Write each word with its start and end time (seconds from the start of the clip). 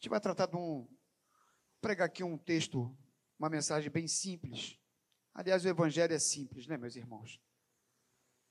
gente 0.00 0.08
vai 0.08 0.18
tratar 0.18 0.46
de 0.46 0.56
um. 0.56 0.88
pregar 1.78 2.06
aqui 2.06 2.24
um 2.24 2.38
texto, 2.38 2.96
uma 3.38 3.50
mensagem 3.50 3.90
bem 3.90 4.08
simples. 4.08 4.78
Aliás, 5.34 5.62
o 5.62 5.68
Evangelho 5.68 6.14
é 6.14 6.18
simples, 6.18 6.66
né, 6.66 6.78
meus 6.78 6.96
irmãos? 6.96 7.38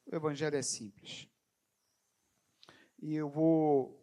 O 0.06 0.16
Evangelho 0.16 0.56
é 0.56 0.62
simples. 0.62 1.28
E 3.00 3.16
eu 3.16 3.28
vou 3.28 4.00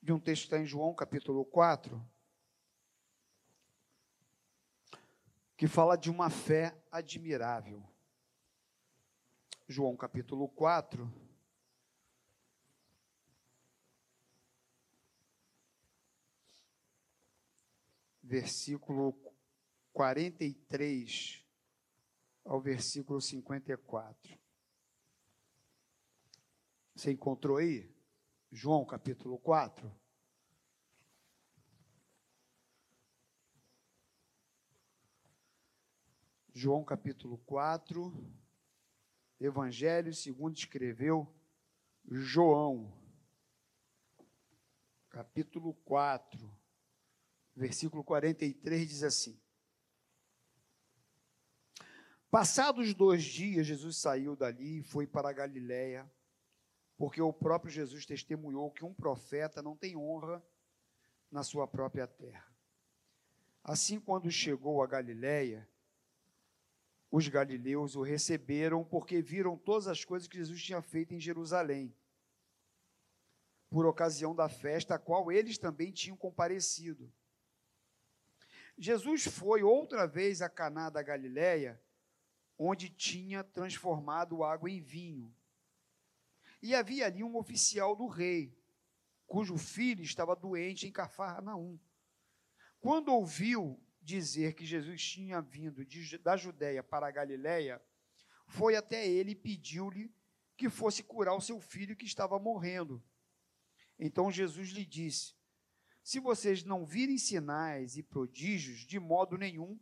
de 0.00 0.12
um 0.12 0.20
texto 0.20 0.42
que 0.42 0.46
está 0.46 0.58
em 0.58 0.64
João, 0.64 0.94
capítulo 0.94 1.44
4, 1.44 2.00
que 5.56 5.66
fala 5.66 5.96
de 5.96 6.08
uma 6.08 6.30
fé 6.30 6.80
admirável. 6.90 7.82
João, 9.66 9.96
capítulo 9.96 10.48
4. 10.48 11.31
Versículo 18.32 19.12
43 19.92 21.46
ao 22.46 22.62
versículo 22.62 23.20
54. 23.20 24.38
Você 26.94 27.12
encontrou 27.12 27.58
aí? 27.58 27.94
João 28.50 28.86
capítulo 28.86 29.38
4. 29.38 29.94
João 36.54 36.82
capítulo 36.82 37.36
4, 37.36 38.34
Evangelho 39.38 40.14
segundo 40.14 40.56
escreveu 40.56 41.30
João, 42.06 42.98
capítulo 45.10 45.74
4, 45.84 46.61
versículo 47.54 48.02
43 48.02 48.88
diz 48.88 49.02
assim: 49.02 49.40
Passados 52.30 52.94
dois 52.94 53.22
dias, 53.22 53.66
Jesus 53.66 53.98
saiu 53.98 54.34
dali 54.34 54.78
e 54.78 54.82
foi 54.82 55.06
para 55.06 55.28
a 55.28 55.32
Galiléia 55.32 56.10
porque 56.96 57.20
o 57.20 57.32
próprio 57.32 57.70
Jesus 57.70 58.06
testemunhou 58.06 58.70
que 58.70 58.84
um 58.84 58.94
profeta 58.94 59.60
não 59.60 59.76
tem 59.76 59.96
honra 59.96 60.40
na 61.30 61.42
sua 61.42 61.66
própria 61.66 62.06
terra. 62.06 62.46
Assim, 63.64 63.98
quando 63.98 64.30
chegou 64.30 64.82
a 64.82 64.86
Galiléia, 64.86 65.68
os 67.10 67.28
galileus 67.28 67.94
o 67.94 68.02
receberam 68.02 68.84
porque 68.84 69.20
viram 69.20 69.56
todas 69.56 69.86
as 69.86 70.04
coisas 70.04 70.28
que 70.28 70.38
Jesus 70.38 70.62
tinha 70.62 70.80
feito 70.80 71.12
em 71.12 71.20
Jerusalém, 71.20 71.94
por 73.68 73.84
ocasião 73.84 74.34
da 74.34 74.48
festa 74.48 74.94
a 74.94 74.98
qual 74.98 75.30
eles 75.30 75.58
também 75.58 75.92
tinham 75.92 76.16
comparecido. 76.16 77.12
Jesus 78.76 79.24
foi 79.26 79.62
outra 79.62 80.06
vez 80.06 80.42
a 80.42 80.48
Caná 80.48 80.90
da 80.90 81.02
Galiléia, 81.02 81.80
onde 82.58 82.88
tinha 82.88 83.44
transformado 83.44 84.42
água 84.42 84.70
em 84.70 84.80
vinho. 84.80 85.34
E 86.60 86.74
havia 86.74 87.06
ali 87.06 87.24
um 87.24 87.36
oficial 87.36 87.96
do 87.96 88.06
rei, 88.06 88.56
cujo 89.26 89.56
filho 89.56 90.02
estava 90.02 90.36
doente 90.36 90.86
em 90.86 90.92
Cafarnaum. 90.92 91.78
Quando 92.80 93.08
ouviu 93.08 93.80
dizer 94.00 94.54
que 94.54 94.64
Jesus 94.64 95.02
tinha 95.02 95.40
vindo 95.40 95.84
de, 95.84 96.18
da 96.18 96.36
Judéia 96.36 96.82
para 96.82 97.06
a 97.06 97.10
Galiléia, 97.10 97.82
foi 98.46 98.76
até 98.76 99.06
ele 99.06 99.32
e 99.32 99.36
pediu-lhe 99.36 100.14
que 100.56 100.68
fosse 100.68 101.02
curar 101.02 101.34
o 101.34 101.40
seu 101.40 101.60
filho 101.60 101.96
que 101.96 102.04
estava 102.04 102.38
morrendo. 102.38 103.02
Então 103.98 104.30
Jesus 104.30 104.70
lhe 104.70 104.84
disse: 104.84 105.34
Se 106.02 106.18
vocês 106.18 106.64
não 106.64 106.84
virem 106.84 107.16
sinais 107.16 107.96
e 107.96 108.02
prodígios, 108.02 108.80
de 108.80 108.98
modo 108.98 109.38
nenhum 109.38 109.78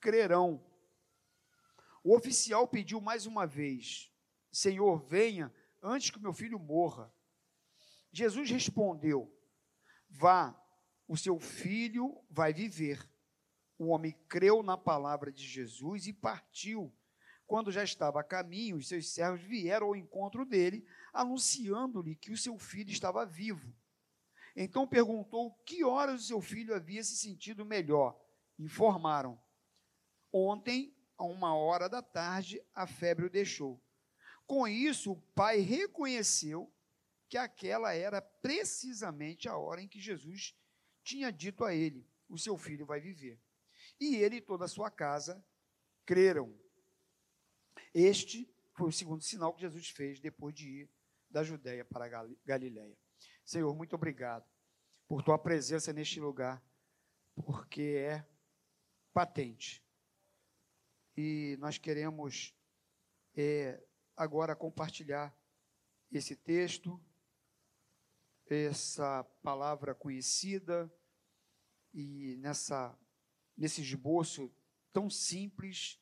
crerão. 0.00 0.64
O 2.02 2.16
oficial 2.16 2.66
pediu 2.66 3.00
mais 3.00 3.26
uma 3.26 3.46
vez: 3.46 4.12
Senhor, 4.50 4.98
venha 5.06 5.54
antes 5.82 6.10
que 6.10 6.18
meu 6.18 6.32
filho 6.32 6.58
morra. 6.58 7.12
Jesus 8.12 8.50
respondeu: 8.50 9.32
Vá, 10.08 10.60
o 11.06 11.16
seu 11.16 11.38
filho 11.38 12.20
vai 12.28 12.52
viver. 12.52 13.08
O 13.78 13.86
homem 13.86 14.12
creu 14.28 14.62
na 14.62 14.76
palavra 14.76 15.32
de 15.32 15.46
Jesus 15.46 16.06
e 16.06 16.12
partiu. 16.12 16.92
Quando 17.46 17.72
já 17.72 17.82
estava 17.82 18.20
a 18.20 18.24
caminho, 18.24 18.76
os 18.76 18.88
seus 18.88 19.12
servos 19.12 19.42
vieram 19.42 19.88
ao 19.88 19.96
encontro 19.96 20.44
dele, 20.44 20.86
anunciando-lhe 21.12 22.14
que 22.14 22.30
o 22.30 22.36
seu 22.36 22.58
filho 22.58 22.90
estava 22.90 23.24
vivo. 23.26 23.74
Então 24.56 24.86
perguntou 24.86 25.54
que 25.64 25.84
horas 25.84 26.22
o 26.22 26.26
seu 26.26 26.40
filho 26.40 26.74
havia 26.74 27.02
se 27.02 27.16
sentido 27.16 27.64
melhor. 27.64 28.18
Informaram: 28.58 29.40
Ontem, 30.32 30.94
a 31.16 31.24
uma 31.24 31.54
hora 31.54 31.88
da 31.88 32.02
tarde, 32.02 32.62
a 32.74 32.86
febre 32.86 33.26
o 33.26 33.30
deixou. 33.30 33.82
Com 34.46 34.66
isso, 34.66 35.12
o 35.12 35.20
pai 35.32 35.60
reconheceu 35.60 36.72
que 37.28 37.38
aquela 37.38 37.94
era 37.94 38.20
precisamente 38.20 39.48
a 39.48 39.56
hora 39.56 39.80
em 39.80 39.88
que 39.88 40.00
Jesus 40.00 40.56
tinha 41.02 41.32
dito 41.32 41.64
a 41.64 41.74
ele: 41.74 42.06
O 42.28 42.36
seu 42.36 42.56
filho 42.56 42.84
vai 42.84 43.00
viver. 43.00 43.40
E 44.00 44.16
ele 44.16 44.36
e 44.36 44.40
toda 44.40 44.64
a 44.64 44.68
sua 44.68 44.90
casa 44.90 45.44
creram. 46.04 46.58
Este 47.94 48.52
foi 48.74 48.88
o 48.88 48.92
segundo 48.92 49.22
sinal 49.22 49.54
que 49.54 49.60
Jesus 49.60 49.88
fez 49.90 50.20
depois 50.20 50.54
de 50.54 50.68
ir 50.68 50.90
da 51.28 51.44
Judéia 51.44 51.84
para 51.84 52.06
a 52.06 52.28
Galiléia. 52.44 52.98
Senhor, 53.50 53.74
muito 53.74 53.96
obrigado 53.96 54.48
por 55.08 55.24
tua 55.24 55.36
presença 55.36 55.92
neste 55.92 56.20
lugar, 56.20 56.64
porque 57.34 57.96
é 57.98 58.24
patente. 59.12 59.84
E 61.16 61.56
nós 61.58 61.76
queremos 61.76 62.54
é, 63.36 63.84
agora 64.16 64.54
compartilhar 64.54 65.36
esse 66.12 66.36
texto, 66.36 67.04
essa 68.46 69.24
palavra 69.42 69.96
conhecida 69.96 70.88
e 71.92 72.36
nessa 72.36 72.96
nesse 73.56 73.80
esboço 73.80 74.48
tão 74.92 75.10
simples, 75.10 76.00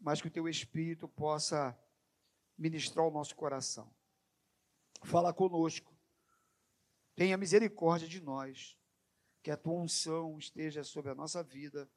mas 0.00 0.22
que 0.22 0.28
o 0.28 0.32
teu 0.32 0.48
espírito 0.48 1.06
possa 1.08 1.78
ministrar 2.56 3.06
o 3.06 3.10
nosso 3.10 3.36
coração. 3.36 3.94
Fala 5.02 5.30
conosco. 5.30 5.93
Tenha 7.14 7.36
misericórdia 7.36 8.08
de 8.08 8.20
nós. 8.20 8.78
Que 9.42 9.50
a 9.50 9.56
tua 9.56 9.74
unção 9.74 10.38
esteja 10.38 10.82
sobre 10.82 11.10
a 11.10 11.14
nossa 11.14 11.42
vida 11.42 11.90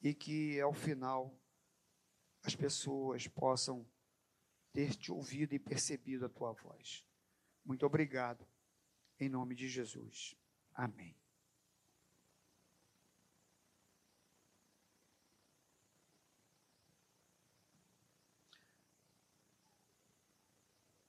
e 0.00 0.14
que 0.14 0.58
ao 0.58 0.72
final 0.72 1.38
as 2.42 2.54
pessoas 2.56 3.28
possam 3.28 3.86
ter 4.72 4.94
te 4.96 5.12
ouvido 5.12 5.54
e 5.54 5.58
percebido 5.58 6.24
a 6.24 6.28
tua 6.28 6.52
voz. 6.52 7.06
Muito 7.64 7.84
obrigado. 7.84 8.46
Em 9.20 9.28
nome 9.28 9.54
de 9.54 9.68
Jesus. 9.68 10.34
Amém. 10.72 11.14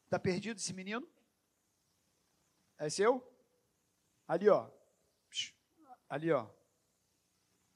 Está 0.05 0.19
perdido 0.19 0.57
esse 0.57 0.71
menino? 0.71 1.14
É 2.77 2.89
seu? 2.89 3.23
Ali, 4.27 4.49
ó. 4.49 4.69
Ali, 6.09 6.31
ó. 6.31 6.49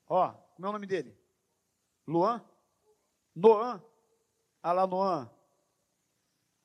Ó, 0.07 0.31
como 0.31 0.65
é 0.65 0.69
o 0.69 0.73
nome 0.73 0.87
dele? 0.87 1.17
Luan? 2.07 2.43
Noan? 3.35 3.83
Ah 4.61 4.73
lá, 4.73 4.87
Noan. 4.87 5.29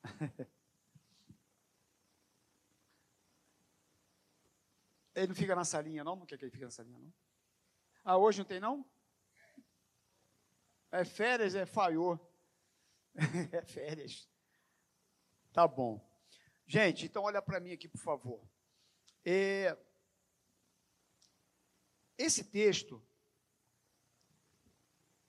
Ele 5.15 5.29
não 5.29 5.35
fica 5.35 5.55
na 5.55 5.65
salinha, 5.65 6.03
não? 6.03 6.17
Não 6.17 6.27
quer 6.27 6.37
que 6.37 6.45
ele 6.45 6.51
fique 6.51 6.65
na 6.65 6.73
salinha, 6.73 6.99
não? 6.99 7.15
Ah, 8.05 8.19
hoje 8.19 8.39
não 8.39 8.45
tem, 8.45 8.59
não? 8.59 8.85
É 10.91 11.05
férias, 11.05 11.55
é 11.55 11.65
falhou. 11.65 12.19
é 13.53 13.63
férias. 13.63 14.29
Tá 15.53 15.69
bom. 15.69 16.05
Gente, 16.67 17.07
então 17.07 17.25
olha 17.25 17.43
para 17.43 17.61
mim 17.61 17.73
aqui, 17.73 17.89
por 17.89 18.01
favor. 18.01 18.41
É, 19.25 19.77
esse 22.17 22.45
texto, 22.45 23.03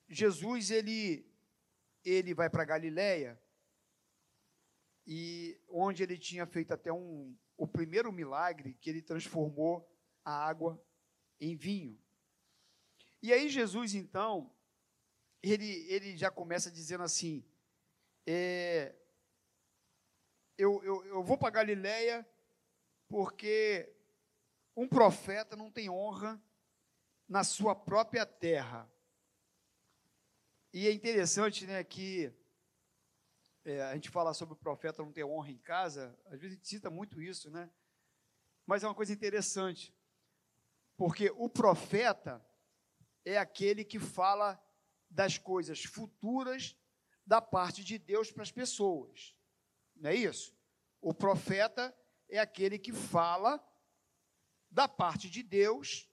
Jesus, 0.08 0.72
ele, 0.72 1.26
ele 2.04 2.34
vai 2.34 2.50
para 2.50 2.64
Galiléia 2.64 3.42
e 5.06 5.60
onde 5.68 6.04
ele 6.04 6.18
tinha 6.18 6.46
feito 6.46 6.74
até 6.74 6.92
um, 6.92 7.36
o 7.58 7.68
primeiro 7.68 8.12
milagre 8.12 8.76
que 8.76 8.90
ele 8.90 9.02
transformou 9.02 9.88
a 10.24 10.32
água 10.48 10.82
em 11.40 11.56
vinho. 11.56 12.00
E 13.22 13.34
aí 13.34 13.50
Jesus, 13.50 13.94
então, 13.94 14.54
ele, 15.42 15.86
ele 15.92 16.18
já 16.18 16.32
começa 16.32 16.72
dizendo 16.72 17.04
assim, 17.04 17.44
é, 18.26 18.96
eu, 20.58 20.84
eu, 20.84 21.06
eu 21.06 21.24
vou 21.24 21.38
para 21.38 21.50
Galiléia 21.50 22.28
porque 23.08 23.92
um 24.76 24.88
profeta 24.88 25.56
não 25.56 25.72
tem 25.72 25.90
honra 25.90 26.42
na 27.28 27.44
sua 27.44 27.76
própria 27.76 28.26
terra. 28.26 28.90
E 30.74 30.88
é 30.88 30.92
interessante, 30.92 31.66
né, 31.66 31.84
que 31.84 32.34
é, 33.64 33.82
a 33.84 33.94
gente 33.96 34.10
fala 34.10 34.34
sobre 34.34 34.54
o 34.54 34.58
profeta 34.58 35.02
não 35.02 35.12
ter 35.12 35.24
honra 35.24 35.52
em 35.52 35.58
casa, 35.58 36.18
às 36.26 36.40
vezes 36.40 36.54
a 36.54 36.56
gente 36.56 36.68
cita 36.68 36.90
muito 36.90 37.22
isso, 37.22 37.50
né? 37.50 37.70
Mas 38.66 38.84
é 38.84 38.88
uma 38.88 38.96
coisa 38.96 39.14
interessante, 39.14 39.96
porque 40.98 41.32
o 41.32 41.50
profeta 41.50 42.46
é 43.24 43.38
aquele 43.38 43.84
que 43.84 44.00
fala 44.00 44.62
das 45.10 45.38
coisas 45.38 45.84
futuras 45.84 46.76
da 47.26 47.42
parte 47.42 47.84
de 47.84 47.98
Deus 47.98 48.32
para 48.32 48.44
as 48.44 48.52
pessoas, 48.52 49.35
não 49.96 50.10
é 50.10 50.16
isso? 50.16 50.56
O 51.02 51.14
profeta 51.14 51.96
é 52.30 52.40
aquele 52.40 52.78
que 52.78 52.92
fala 52.92 53.64
da 54.70 54.88
parte 54.88 55.30
de 55.30 55.42
Deus 55.42 56.10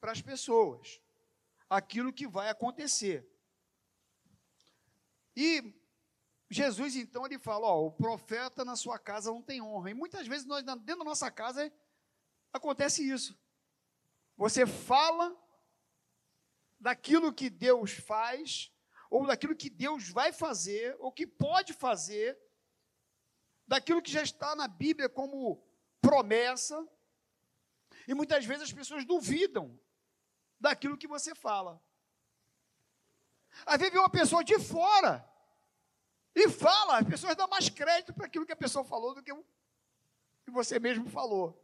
para 0.00 0.12
as 0.12 0.20
pessoas, 0.20 1.00
aquilo 1.68 2.12
que 2.12 2.26
vai 2.26 2.48
acontecer. 2.48 3.28
E 5.34 5.74
Jesus, 6.52 6.96
então, 6.96 7.24
ele 7.24 7.38
fala: 7.38 7.66
ó, 7.66 7.86
o 7.86 7.90
profeta 7.90 8.64
na 8.64 8.76
sua 8.76 8.98
casa 8.98 9.30
não 9.30 9.42
tem 9.42 9.62
honra. 9.62 9.90
E 9.90 9.94
muitas 9.94 10.26
vezes, 10.26 10.46
nós, 10.46 10.62
dentro 10.62 10.98
da 10.98 11.04
nossa 11.04 11.30
casa, 11.30 11.72
acontece 12.52 13.08
isso. 13.08 13.38
Você 14.36 14.66
fala 14.66 15.34
daquilo 16.78 17.32
que 17.32 17.48
Deus 17.48 17.92
faz, 17.92 18.70
ou 19.10 19.26
daquilo 19.26 19.56
que 19.56 19.70
Deus 19.70 20.10
vai 20.10 20.32
fazer, 20.32 20.94
ou 20.98 21.10
que 21.10 21.26
pode 21.26 21.72
fazer, 21.72 22.38
daquilo 23.66 24.02
que 24.02 24.10
já 24.10 24.22
está 24.22 24.54
na 24.54 24.68
Bíblia 24.68 25.08
como 25.08 25.62
promessa, 26.00 26.86
e 28.06 28.14
muitas 28.14 28.44
vezes 28.44 28.64
as 28.64 28.72
pessoas 28.72 29.04
duvidam 29.04 29.78
daquilo 30.58 30.96
que 30.96 31.06
você 31.06 31.34
fala. 31.34 31.82
Às 33.66 33.78
vezes 33.78 33.92
vem 33.92 34.00
uma 34.00 34.10
pessoa 34.10 34.42
de 34.42 34.58
fora 34.58 35.28
e 36.34 36.48
fala, 36.48 36.98
as 36.98 37.06
pessoas 37.06 37.36
dão 37.36 37.48
mais 37.48 37.68
crédito 37.68 38.12
para 38.14 38.26
aquilo 38.26 38.46
que 38.46 38.52
a 38.52 38.56
pessoa 38.56 38.84
falou 38.84 39.14
do 39.14 39.22
que 39.22 39.32
o 39.32 39.44
que 40.44 40.50
você 40.50 40.78
mesmo 40.78 41.08
falou. 41.08 41.58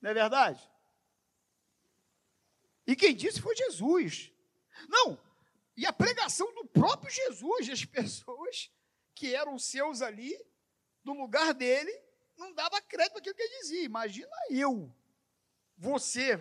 Não 0.00 0.10
é 0.10 0.14
verdade? 0.14 0.70
E 2.86 2.94
quem 2.94 3.14
disse 3.14 3.40
foi 3.40 3.56
Jesus. 3.56 4.32
Não, 4.88 5.18
e 5.76 5.86
a 5.86 5.92
pregação 5.92 6.52
do 6.54 6.64
próprio 6.66 7.10
Jesus, 7.10 7.68
as 7.70 7.84
pessoas 7.86 8.70
que 9.14 9.34
eram 9.34 9.58
seus 9.58 10.02
ali, 10.02 10.36
do 11.04 11.12
lugar 11.12 11.52
dele, 11.54 11.92
não 12.36 12.52
dava 12.54 12.80
crédito 12.80 13.12
para 13.12 13.20
aquilo 13.20 13.34
que 13.34 13.42
ele 13.42 13.58
dizia. 13.60 13.84
Imagina 13.84 14.30
eu, 14.50 14.94
você, 15.76 16.36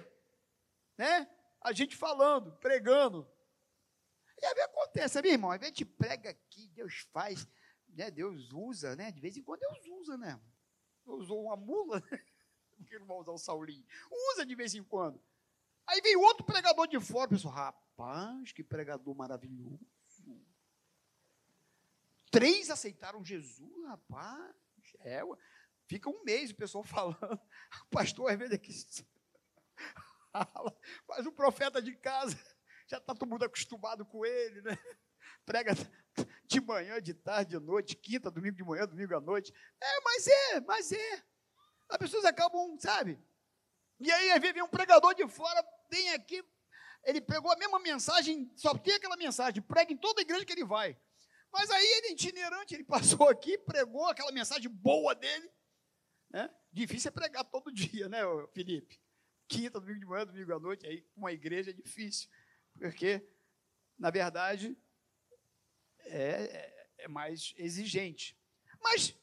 né? 0.98 1.30
A 1.62 1.72
gente 1.72 1.96
falando, 1.96 2.52
pregando. 2.58 3.28
E 4.42 4.46
aí 4.46 4.62
acontece, 4.62 5.14
sabe, 5.14 5.30
irmão? 5.30 5.52
A 5.52 5.58
gente 5.58 5.86
prega 5.86 6.32
aqui, 6.32 6.68
Deus 6.70 7.08
faz, 7.12 7.48
né, 7.90 8.10
Deus 8.10 8.52
usa, 8.52 8.96
né? 8.96 9.12
De 9.12 9.22
vez 9.22 9.38
em 9.38 9.44
quando 9.44 9.60
Deus 9.60 9.86
usa, 10.02 10.18
né? 10.18 10.40
Usou 11.06 11.44
uma 11.44 11.56
mula, 11.56 12.00
né? 12.12 12.24
porque 12.78 12.98
não 12.98 13.06
vai 13.06 13.18
usar 13.18 13.32
o 13.32 13.38
Saulinho. 13.38 13.86
Usa 14.34 14.46
de 14.46 14.56
vez 14.56 14.74
em 14.74 14.84
quando. 14.84 15.22
Aí 15.86 16.02
vem 16.02 16.16
outro 16.16 16.44
pregador 16.44 16.88
de 16.88 17.00
fora, 17.00 17.30
pessoal, 17.30 17.54
rapaz, 17.54 18.52
que 18.52 18.64
pregador 18.64 19.16
maravilhoso. 19.16 19.86
Três 22.32 22.70
aceitaram 22.70 23.24
Jesus, 23.24 23.86
rapaz. 23.88 24.56
É, 25.02 25.22
fica 25.88 26.10
um 26.10 26.24
mês 26.24 26.52
o 26.52 26.56
pessoal 26.56 26.84
falando. 26.86 27.40
O 27.84 27.90
pastor 27.92 28.32
às 28.32 28.40
vezes 28.40 28.56
aqui 28.56 28.72
fala, 30.32 30.76
mas 31.08 31.26
o 31.26 31.32
profeta 31.32 31.82
de 31.82 31.94
casa 31.98 32.40
já 32.88 32.98
está 32.98 33.14
todo 33.14 33.30
mundo 33.30 33.44
acostumado 33.44 34.06
com 34.06 34.26
ele, 34.26 34.62
né? 34.62 34.78
Prega 35.46 35.74
de 36.46 36.62
manhã, 36.62 37.02
de 37.02 37.14
tarde, 37.14 37.58
de 37.58 37.66
noite, 37.66 37.96
quinta, 37.96 38.32
domingo 38.32 38.56
de 38.56 38.64
manhã, 38.64 38.86
domingo 38.86 39.16
à 39.16 39.20
noite. 39.20 39.54
É, 39.82 40.02
mas 40.02 40.28
é, 40.28 40.60
mas 40.62 40.92
é. 40.92 41.24
As 41.90 41.98
pessoas 41.98 42.24
acabam, 42.24 42.78
sabe? 42.80 43.20
E 44.00 44.12
aí, 44.12 44.32
às 44.32 44.40
vezes, 44.40 44.54
vem 44.54 44.64
um 44.64 44.70
pregador 44.70 45.14
de 45.14 45.28
fora, 45.28 45.62
tem 45.90 46.12
aqui, 46.12 46.44
ele 47.04 47.22
pegou 47.22 47.52
a 47.52 47.58
mesma 47.58 47.80
mensagem, 47.80 48.52
só 48.56 48.76
tem 48.78 48.96
aquela 48.96 49.18
mensagem, 49.18 49.62
prega 49.62 49.92
em 49.92 49.98
toda 49.98 50.22
a 50.22 50.24
igreja 50.24 50.46
que 50.46 50.54
ele 50.54 50.66
vai. 50.66 50.98
Mas 51.52 51.70
aí 51.70 51.86
ele 51.86 52.08
é 52.08 52.12
itinerante, 52.12 52.74
ele 52.74 52.84
passou 52.86 53.30
aqui, 53.30 53.58
pregou 53.58 54.08
aquela 54.08 54.32
mensagem 54.32 54.70
boa 54.70 55.14
dele. 55.14 55.52
Né? 56.30 56.50
Difícil 56.72 57.10
é 57.10 57.12
pregar 57.12 57.44
todo 57.44 57.72
dia, 57.72 58.08
né, 58.08 58.20
Felipe? 58.54 59.00
Quinta, 59.48 59.80
domingo 59.80 60.00
de 60.00 60.06
manhã, 60.06 60.26
domingo 60.26 60.54
à 60.54 60.60
noite, 60.60 60.88
aí 60.88 61.06
uma 61.16 61.32
igreja 61.32 61.72
é 61.72 61.74
difícil. 61.74 62.30
Porque, 62.80 63.28
na 64.00 64.10
verdade, 64.10 64.78
é, 66.00 66.18
é, 66.18 66.88
é 67.00 67.08
mais 67.08 67.54
exigente. 67.58 68.38
Mas, 68.82 69.14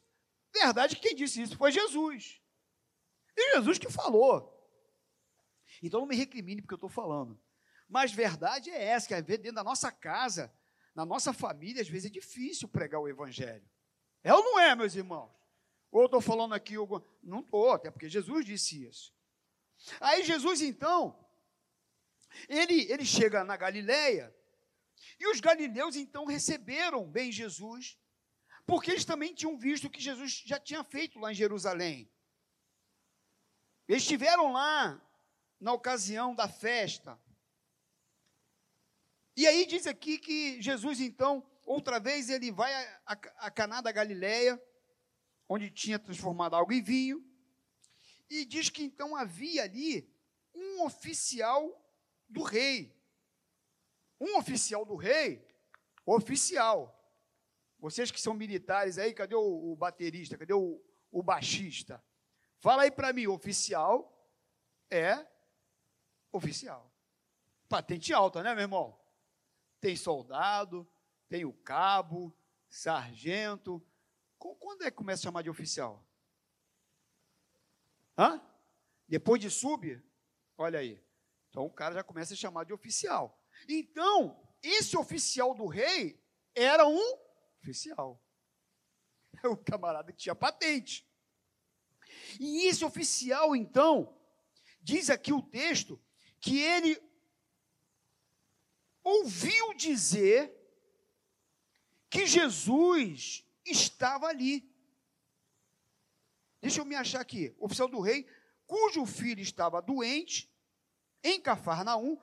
verdade, 0.52 0.96
quem 0.96 1.14
disse 1.14 1.42
isso 1.42 1.56
foi 1.56 1.72
Jesus. 1.72 2.42
E 3.36 3.54
Jesus 3.54 3.78
que 3.78 3.90
falou. 3.90 4.54
Então 5.82 6.00
não 6.00 6.06
me 6.06 6.16
recrimine 6.16 6.60
porque 6.60 6.74
eu 6.74 6.76
estou 6.76 6.90
falando. 6.90 7.40
Mas 7.88 8.12
verdade 8.12 8.68
é 8.70 8.84
essa, 8.84 9.08
que 9.08 9.14
às 9.14 9.24
vezes 9.24 9.42
dentro 9.42 9.56
da 9.56 9.64
nossa 9.64 9.90
casa, 9.90 10.52
na 10.98 11.06
nossa 11.06 11.32
família, 11.32 11.80
às 11.80 11.88
vezes 11.88 12.06
é 12.06 12.12
difícil 12.12 12.66
pregar 12.68 13.00
o 13.00 13.06
evangelho. 13.06 13.64
É 14.24 14.34
ou 14.34 14.42
não 14.42 14.58
é, 14.58 14.74
meus 14.74 14.96
irmãos? 14.96 15.30
Ou 15.92 16.06
estou 16.06 16.20
falando 16.20 16.54
aqui, 16.54 16.74
não 17.22 17.38
estou, 17.38 17.70
até 17.70 17.88
porque 17.88 18.08
Jesus 18.08 18.44
disse 18.44 18.84
isso. 18.84 19.14
Aí 20.00 20.24
Jesus, 20.24 20.60
então, 20.60 21.16
ele, 22.48 22.90
ele 22.90 23.04
chega 23.04 23.44
na 23.44 23.56
Galileia, 23.56 24.34
e 25.20 25.30
os 25.30 25.38
galileus 25.38 25.94
então 25.94 26.24
receberam 26.24 27.08
bem 27.08 27.30
Jesus, 27.30 27.96
porque 28.66 28.90
eles 28.90 29.04
também 29.04 29.32
tinham 29.32 29.56
visto 29.56 29.84
o 29.84 29.90
que 29.90 30.00
Jesus 30.00 30.42
já 30.44 30.58
tinha 30.58 30.82
feito 30.82 31.20
lá 31.20 31.30
em 31.30 31.36
Jerusalém. 31.36 32.12
Eles 33.86 34.02
estiveram 34.02 34.50
lá 34.52 35.00
na 35.60 35.72
ocasião 35.72 36.34
da 36.34 36.48
festa. 36.48 37.16
E 39.38 39.46
aí 39.46 39.64
diz 39.64 39.86
aqui 39.86 40.18
que 40.18 40.60
Jesus 40.60 41.00
então, 41.00 41.48
outra 41.64 42.00
vez, 42.00 42.28
ele 42.28 42.50
vai 42.50 42.74
a, 42.74 43.02
a, 43.06 43.12
a 43.46 43.50
Caná 43.52 43.80
da 43.80 43.92
Galileia, 43.92 44.60
onde 45.48 45.70
tinha 45.70 45.96
transformado 45.96 46.56
algo 46.56 46.72
em 46.72 46.82
vinho, 46.82 47.24
e 48.28 48.44
diz 48.44 48.68
que 48.68 48.82
então 48.82 49.14
havia 49.14 49.62
ali 49.62 50.12
um 50.52 50.82
oficial 50.82 51.62
do 52.28 52.42
rei. 52.42 52.92
Um 54.20 54.36
oficial 54.38 54.84
do 54.84 54.96
rei, 54.96 55.46
oficial. 56.04 57.00
Vocês 57.78 58.10
que 58.10 58.20
são 58.20 58.34
militares 58.34 58.98
aí, 58.98 59.14
cadê 59.14 59.36
o, 59.36 59.70
o 59.70 59.76
baterista? 59.76 60.36
Cadê 60.36 60.52
o, 60.52 60.84
o 61.12 61.22
baixista? 61.22 62.04
Fala 62.58 62.82
aí 62.82 62.90
para 62.90 63.12
mim, 63.12 63.28
oficial 63.28 64.20
é 64.90 65.24
oficial. 66.32 66.92
Patente 67.68 68.12
alta, 68.12 68.42
né, 68.42 68.52
meu 68.52 68.62
irmão? 68.62 69.07
Tem 69.80 69.96
soldado, 69.96 70.88
tem 71.28 71.44
o 71.44 71.52
cabo, 71.52 72.36
sargento. 72.68 73.84
Quando 74.38 74.82
é 74.82 74.90
que 74.90 74.96
começa 74.96 75.22
a 75.22 75.24
chamar 75.24 75.42
de 75.42 75.50
oficial? 75.50 76.04
Hã? 78.16 78.40
Depois 79.06 79.40
de 79.40 79.50
sub? 79.50 80.02
Olha 80.56 80.80
aí. 80.80 81.02
Então 81.50 81.64
o 81.64 81.70
cara 81.70 81.94
já 81.94 82.04
começa 82.04 82.34
a 82.34 82.36
chamar 82.36 82.64
de 82.64 82.72
oficial. 82.72 83.40
Então, 83.68 84.40
esse 84.62 84.96
oficial 84.96 85.54
do 85.54 85.66
rei 85.66 86.22
era 86.54 86.86
um 86.86 87.18
oficial. 87.60 88.22
É 89.42 89.46
o 89.48 89.56
camarada 89.56 90.12
que 90.12 90.18
tinha 90.18 90.34
patente. 90.34 91.06
E 92.40 92.66
esse 92.66 92.84
oficial, 92.84 93.54
então, 93.54 94.16
diz 94.80 95.10
aqui 95.10 95.32
o 95.32 95.42
texto, 95.42 96.00
que 96.40 96.60
ele 96.60 97.00
ouviu 99.18 99.74
dizer 99.74 100.54
que 102.10 102.26
Jesus 102.26 103.44
estava 103.64 104.26
ali. 104.26 104.68
Deixa 106.60 106.80
eu 106.80 106.84
me 106.84 106.94
achar 106.94 107.20
aqui. 107.20 107.54
O 107.58 107.66
oficial 107.66 107.88
do 107.88 108.00
rei, 108.00 108.26
cujo 108.66 109.06
filho 109.06 109.40
estava 109.40 109.80
doente, 109.80 110.50
em 111.22 111.40
Cafarnaum, 111.40 112.18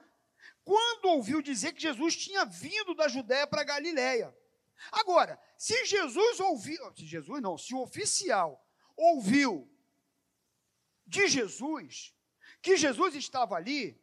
quando 0.64 1.06
ouviu 1.06 1.42
dizer 1.42 1.74
que 1.74 1.82
Jesus 1.82 2.16
tinha 2.16 2.46
vindo 2.46 2.96
da 2.96 3.08
Judéia 3.08 3.46
para 3.46 3.64
Galiléia. 3.64 4.36
Agora, 4.92 5.40
se 5.58 5.86
Jesus 5.86 6.40
ouviu, 6.40 6.94
se 6.96 7.06
Jesus 7.06 7.42
não, 7.42 7.58
se 7.58 7.74
o 7.74 7.82
oficial 7.82 8.66
ouviu 8.96 9.72
de 11.06 11.28
Jesus, 11.28 12.14
que 12.62 12.76
Jesus 12.76 13.16
estava 13.16 13.56
ali, 13.56 14.02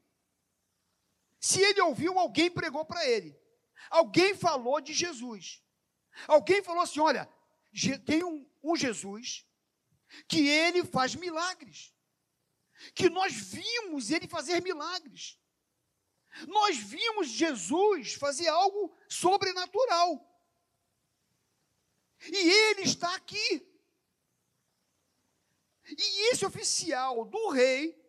se 1.43 1.61
ele 1.61 1.81
ouviu, 1.81 2.17
alguém 2.21 2.49
pregou 2.49 2.85
para 2.85 3.05
ele. 3.05 3.37
Alguém 3.91 4.33
falou 4.33 4.81
de 4.81 4.95
Jesus. 4.95 5.61
Alguém 6.29 6.63
falou 6.63 6.83
assim: 6.83 7.01
olha, 7.01 7.29
tem 8.07 8.23
um, 8.23 8.49
um 8.63 8.77
Jesus 8.77 9.45
que 10.29 10.47
ele 10.47 10.85
faz 10.85 11.17
milagres, 11.17 11.93
que 12.95 13.11
nós 13.11 13.33
vimos 13.33 14.13
ele 14.13 14.29
fazer 14.29 14.63
milagres. 14.63 15.37
Nós 16.47 16.77
vimos 16.77 17.29
Jesus 17.29 18.15
fazer 18.15 18.47
algo 18.47 18.97
sobrenatural. 19.09 20.25
E 22.25 22.37
ele 22.37 22.83
está 22.83 23.13
aqui. 23.17 23.69
E 25.87 26.33
esse 26.33 26.47
oficial 26.47 27.25
do 27.25 27.49
rei, 27.49 28.01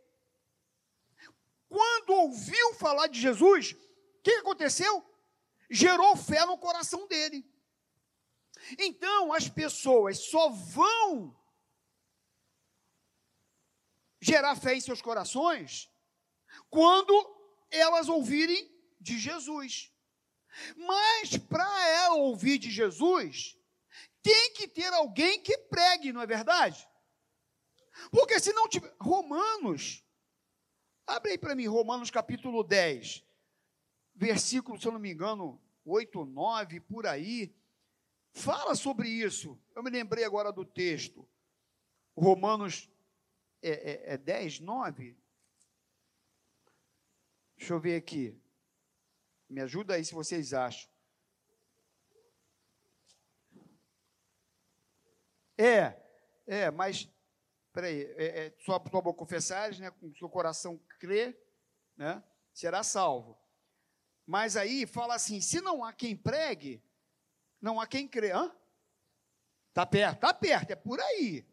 quando 1.74 2.12
ouviu 2.12 2.76
falar 2.76 3.08
de 3.08 3.20
Jesus, 3.20 3.72
o 3.72 4.22
que 4.22 4.30
aconteceu? 4.36 5.04
Gerou 5.72 6.16
fé 6.16 6.46
no 6.46 6.56
coração 6.56 7.08
dele. 7.08 7.44
Então, 8.78 9.34
as 9.34 9.50
pessoas 9.50 10.20
só 10.20 10.50
vão 10.50 11.36
gerar 14.22 14.56
fé 14.56 14.76
em 14.76 14.82
seus 14.82 15.02
corações 15.02 15.90
quando 16.70 17.12
elas 17.72 18.08
ouvirem 18.08 18.72
de 19.02 19.18
Jesus. 19.18 19.92
Mas 20.78 21.36
para 21.38 21.90
ela 21.90 22.18
ouvir 22.18 22.60
de 22.60 22.70
Jesus, 22.70 23.58
tem 24.22 24.54
que 24.54 24.68
ter 24.68 24.94
alguém 24.94 25.42
que 25.42 25.58
pregue, 25.58 26.14
não 26.14 26.22
é 26.22 26.28
verdade? 26.28 26.88
Porque 28.12 28.40
se 28.40 28.54
não 28.54 28.70
tiver. 28.70 28.96
Romanos, 29.02 30.03
abre 31.06 31.32
aí 31.32 31.38
para 31.38 31.56
mim, 31.56 31.68
Romanos 31.68 32.10
capítulo 32.10 32.64
10, 32.64 33.24
versículo, 34.16 34.80
se 34.80 34.88
eu 34.88 34.92
não 34.92 35.00
me 35.00 35.12
engano, 35.12 35.62
8, 35.86 36.26
9, 36.26 36.80
por 36.82 37.06
aí. 37.06 37.54
Fala 38.32 38.76
sobre 38.76 39.08
isso. 39.10 39.60
Eu 39.76 39.84
me 39.84 39.90
lembrei 39.90 40.24
agora 40.24 40.52
do 40.52 40.66
texto. 40.66 41.28
Romanos 42.16 42.90
é, 43.62 43.70
é, 43.70 44.14
é 44.14 44.18
10, 44.18 44.60
9. 44.60 45.18
Deixa 47.58 47.74
eu 47.74 47.80
ver 47.80 47.96
aqui. 47.96 48.36
Me 49.50 49.62
ajuda 49.62 49.96
aí 49.96 50.04
se 50.04 50.14
vocês 50.14 50.54
acham. 50.54 50.90
É, 55.58 55.96
é, 56.48 56.72
mas, 56.72 57.08
peraí, 57.74 58.04
é, 58.16 58.46
é, 58.46 58.54
só 58.60 58.78
tua 58.80 59.02
boca 59.02 59.18
confessares, 59.18 59.80
né, 59.80 59.90
com 59.92 60.08
o 60.08 60.16
seu 60.16 60.30
coração 60.30 60.80
crer, 61.00 61.38
né, 61.98 62.24
será 62.54 62.84
salvo. 62.84 63.38
Mas 64.26 64.56
aí 64.56 64.86
fala 64.86 65.16
assim, 65.16 65.42
se 65.42 65.60
não 65.60 65.84
há 65.84 65.92
quem 65.92 66.16
pregue, 66.16 66.82
não 67.60 67.82
há 67.82 67.88
quem 67.88 68.08
crê. 68.08 68.32
Hã? 68.32 68.56
Tá 69.74 69.86
perto, 69.86 70.20
tá 70.20 70.34
perto, 70.34 70.72
é 70.72 70.76
por 70.76 71.00
aí. 71.02 71.46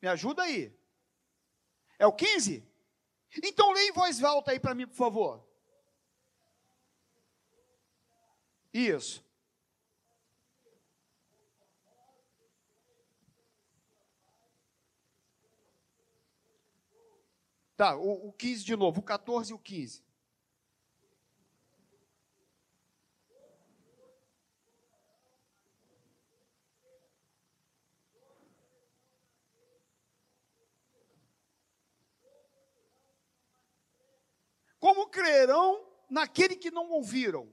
Me 0.00 0.08
ajuda 0.08 0.42
aí. 0.42 0.76
É 1.98 2.06
o 2.06 2.12
15? 2.12 2.66
Então 3.44 3.70
leia 3.72 3.90
em 3.90 3.92
voz 3.92 4.24
alta 4.24 4.50
aí 4.50 4.58
para 4.58 4.74
mim, 4.74 4.86
por 4.86 4.96
favor. 4.96 5.46
Isso. 8.72 9.24
Tá, 17.80 17.96
o, 17.96 18.28
o 18.28 18.32
15 18.34 18.62
de 18.62 18.76
novo, 18.76 19.00
o 19.00 19.02
14 19.02 19.52
e 19.52 19.54
o 19.54 19.58
15. 19.58 20.04
Como 34.78 35.08
crerão 35.08 35.82
naquele 36.10 36.56
que 36.56 36.70
não 36.70 36.90
ouviram? 36.90 37.50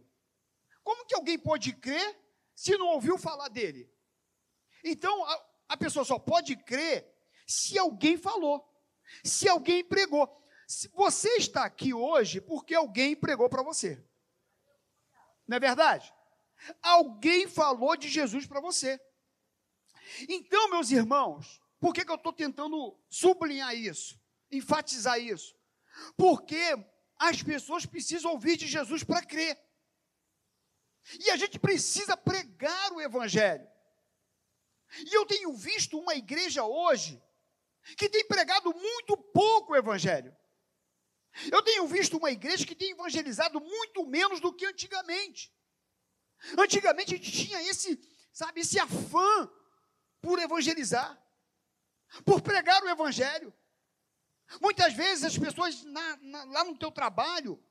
Como 0.84 1.06
que 1.06 1.16
alguém 1.16 1.40
pode 1.40 1.72
crer 1.72 2.20
se 2.54 2.78
não 2.78 2.88
ouviu 2.88 3.18
falar 3.18 3.48
dele? 3.48 3.90
Então, 4.84 5.24
a, 5.24 5.46
a 5.70 5.78
pessoa 5.78 6.04
só 6.04 6.20
pode 6.20 6.58
crer 6.58 7.10
se 7.48 7.80
alguém 7.80 8.18
falou 8.18 8.77
se 9.24 9.48
alguém 9.48 9.84
pregou. 9.84 10.28
Se 10.68 10.90
você 10.90 11.30
está 11.38 11.64
aqui 11.64 11.94
hoje 11.94 12.42
porque 12.42 12.76
alguém 12.76 13.16
pregou 13.16 13.50
para 13.50 13.64
você. 13.64 14.04
Não 15.48 15.58
é 15.58 15.60
verdade? 15.60 16.14
Alguém 16.82 17.48
falou 17.48 17.96
de 17.96 18.10
Jesus 18.10 18.46
para 18.46 18.60
você. 18.60 19.00
Então, 20.28 20.70
meus 20.70 20.92
irmãos, 20.92 21.62
por 21.80 21.94
que, 21.94 22.04
que 22.04 22.12
eu 22.12 22.16
estou 22.16 22.34
tentando 22.34 22.98
sublinhar 23.10 23.76
isso, 23.76 24.20
enfatizar 24.52 25.20
isso? 25.20 25.56
Porque 26.16 26.62
as 27.18 27.42
pessoas 27.42 27.86
precisam 27.86 28.32
ouvir 28.32 28.58
de 28.58 28.68
Jesus 28.68 29.04
para 29.04 29.26
crer. 29.26 29.58
E 31.20 31.30
a 31.30 31.38
gente 31.38 31.58
precisa 31.58 32.18
pregar 32.18 32.92
o 32.92 33.02
Evangelho. 33.02 33.68
E 35.00 35.16
eu 35.16 35.26
tenho 35.26 35.54
visto 35.54 35.98
uma 35.98 36.16
igreja 36.16 36.64
hoje 36.64 37.22
que 37.96 38.10
tem 38.10 38.28
pregado 38.28 38.74
muito 38.74 39.18
pouco 39.18 39.74
o 39.74 39.76
Evangelho. 39.76 40.36
Eu 41.52 41.62
tenho 41.62 41.88
visto 41.88 42.18
uma 42.18 42.32
igreja 42.32 42.66
que 42.66 42.76
tem 42.76 42.92
evangelizado 42.92 43.60
muito 43.62 44.06
menos 44.06 44.40
do 44.40 44.54
que 44.54 44.66
antigamente. 44.66 45.54
Antigamente 46.58 47.14
a 47.14 47.18
gente 47.18 47.32
tinha 47.32 47.62
esse, 47.62 48.00
sabe, 48.34 48.62
esse 48.62 48.80
afã 48.80 49.50
por 50.22 50.40
evangelizar, 50.40 51.22
por 52.26 52.42
pregar 52.42 52.84
o 52.84 52.90
Evangelho. 52.90 53.54
Muitas 54.62 54.94
vezes 54.94 55.26
as 55.26 55.38
pessoas 55.38 55.84
na, 55.84 56.18
na, 56.18 56.44
lá 56.46 56.64
no 56.64 56.78
teu 56.78 56.92
trabalho, 56.92 57.64